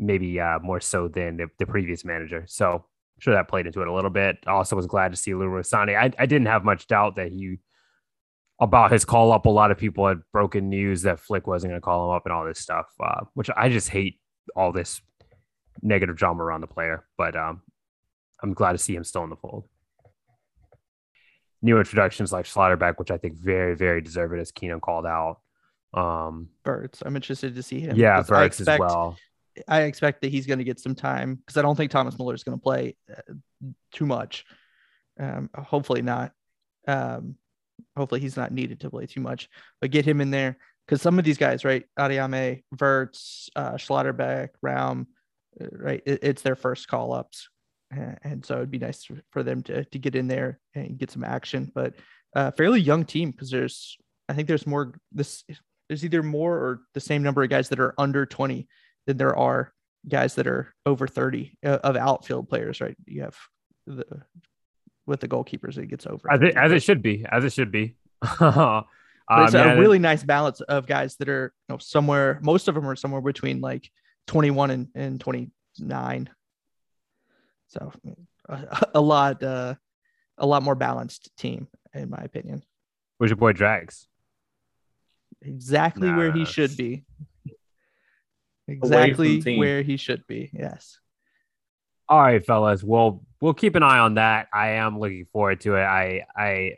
[0.00, 2.42] maybe uh, more so than the, the, previous manager.
[2.48, 2.86] So
[3.18, 4.38] sure that played into it a little bit.
[4.46, 5.96] Also, was glad to see Leroy Sané.
[5.96, 7.58] I, I didn't have much doubt that he
[8.60, 9.46] about his call up.
[9.46, 12.24] A lot of people had broken news that Flick wasn't going to call him up
[12.24, 14.18] and all this stuff, uh, which I just hate
[14.54, 15.00] all this
[15.82, 17.06] negative drama around the player.
[17.18, 17.62] But um,
[18.42, 19.68] I'm glad to see him still in the fold
[21.62, 25.40] new introductions like Schlotterbeck, which I think very, very deserved as Keenan called out.
[25.94, 27.96] Um, Birds, I'm interested to see him.
[27.96, 29.16] Yeah, Birds as well.
[29.68, 32.34] I expect that he's going to get some time because I don't think Thomas Muller
[32.34, 33.34] is going to play uh,
[33.92, 34.44] too much.
[35.18, 36.32] Um, hopefully not.
[36.86, 37.36] Um,
[37.96, 39.48] hopefully he's not needed to play too much,
[39.80, 40.56] but get him in there
[40.86, 41.84] because some of these guys, right?
[41.98, 45.06] Adeyemi, Wirtz, uh, Schlotterbeck, Raum,
[45.60, 46.02] uh, right?
[46.06, 47.48] It, it's their first call ups
[47.90, 51.24] and so it'd be nice for them to to get in there and get some
[51.24, 51.70] action.
[51.74, 51.94] But
[52.34, 53.96] uh, fairly young team because there's
[54.28, 55.44] I think there's more this
[55.88, 58.66] there's either more or the same number of guys that are under 20
[59.06, 59.72] than there are
[60.08, 62.80] guys that are over 30 uh, of outfield players.
[62.80, 62.96] Right?
[63.06, 63.36] You have
[63.86, 64.22] the
[65.06, 67.72] with the goalkeepers it gets over as it, as it should be as it should
[67.72, 67.96] be.
[69.28, 72.68] But it's um, a really nice balance of guys that are you know somewhere most
[72.68, 73.90] of them are somewhere between like
[74.28, 76.30] 21 and, and 29
[77.68, 77.92] so
[78.48, 79.74] a, a lot, uh,
[80.38, 82.62] a lot more balanced team, in my opinion.
[83.18, 84.06] Where's your boy Drags?
[85.42, 87.04] Exactly where he should be.
[88.68, 90.50] Exactly where he should be.
[90.52, 90.98] Yes.
[92.08, 92.82] All right, fellas.
[92.82, 94.48] Well, we'll keep an eye on that.
[94.52, 95.82] I am looking forward to it.
[95.82, 96.76] I I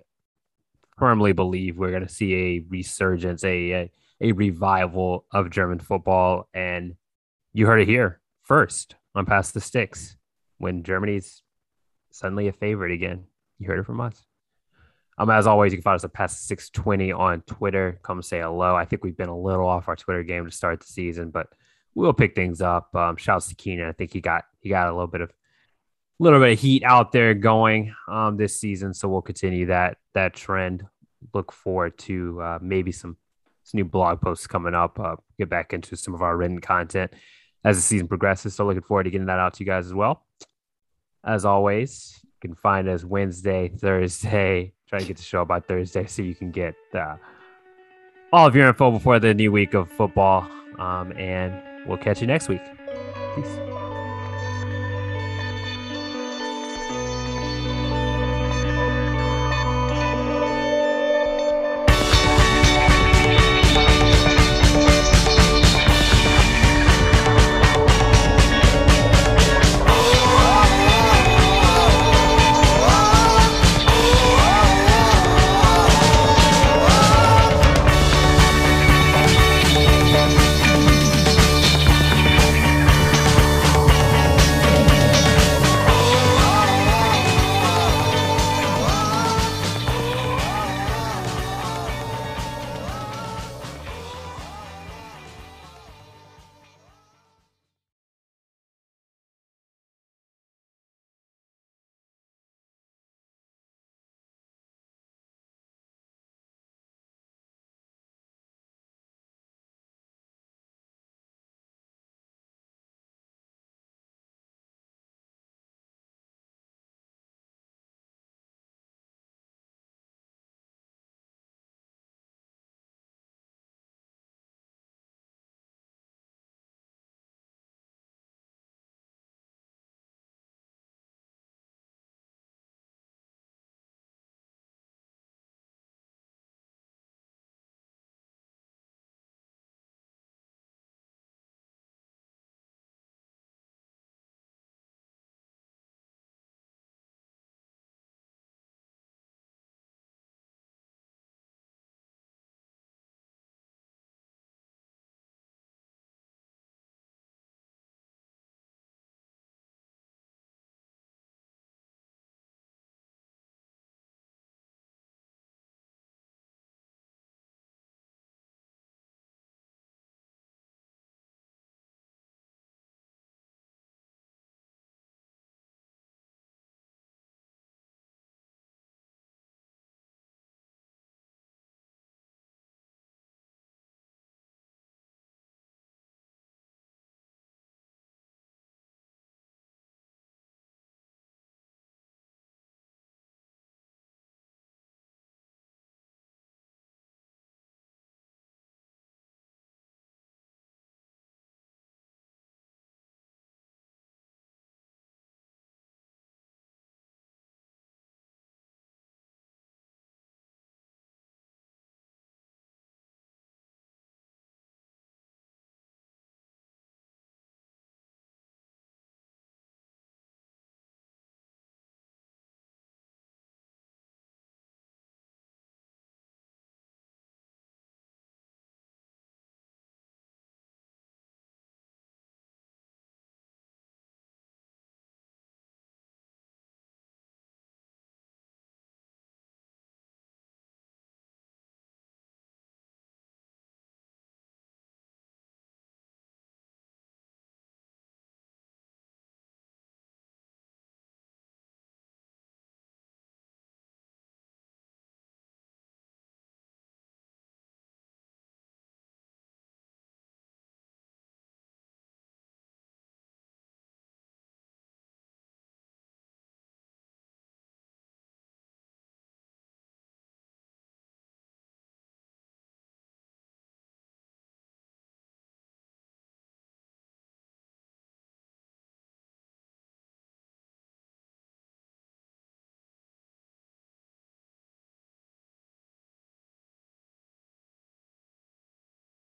[0.98, 3.90] firmly believe we're going to see a resurgence, a, a
[4.20, 6.94] a revival of German football, and
[7.52, 10.16] you heard it here first on Past the Sticks
[10.58, 11.42] when Germany's
[12.10, 13.24] suddenly a favorite again.
[13.58, 14.24] You heard it from us.
[15.18, 17.98] Um, as always, you can find us at past 620 on Twitter.
[18.02, 18.76] Come say hello.
[18.76, 21.48] I think we've been a little off our Twitter game to start the season, but
[21.98, 22.94] we'll pick things up.
[22.94, 23.88] Um, shouts to Keenan.
[23.88, 26.84] I think he got he got a little bit of a little bit of heat
[26.84, 30.86] out there going um, this season, so we'll continue that that trend.
[31.34, 33.16] Look forward to uh, maybe some,
[33.64, 35.00] some new blog posts coming up.
[35.00, 37.12] Uh, get back into some of our written content
[37.64, 38.54] as the season progresses.
[38.54, 40.24] So looking forward to getting that out to you guys as well.
[41.24, 44.72] As always, you can find us Wednesday, Thursday.
[44.88, 47.16] Try to get the show by Thursday so you can get uh,
[48.32, 50.48] all of your info before the new week of football.
[50.78, 51.52] Um, and
[51.88, 52.62] we'll catch you next week.
[53.34, 53.67] Peace.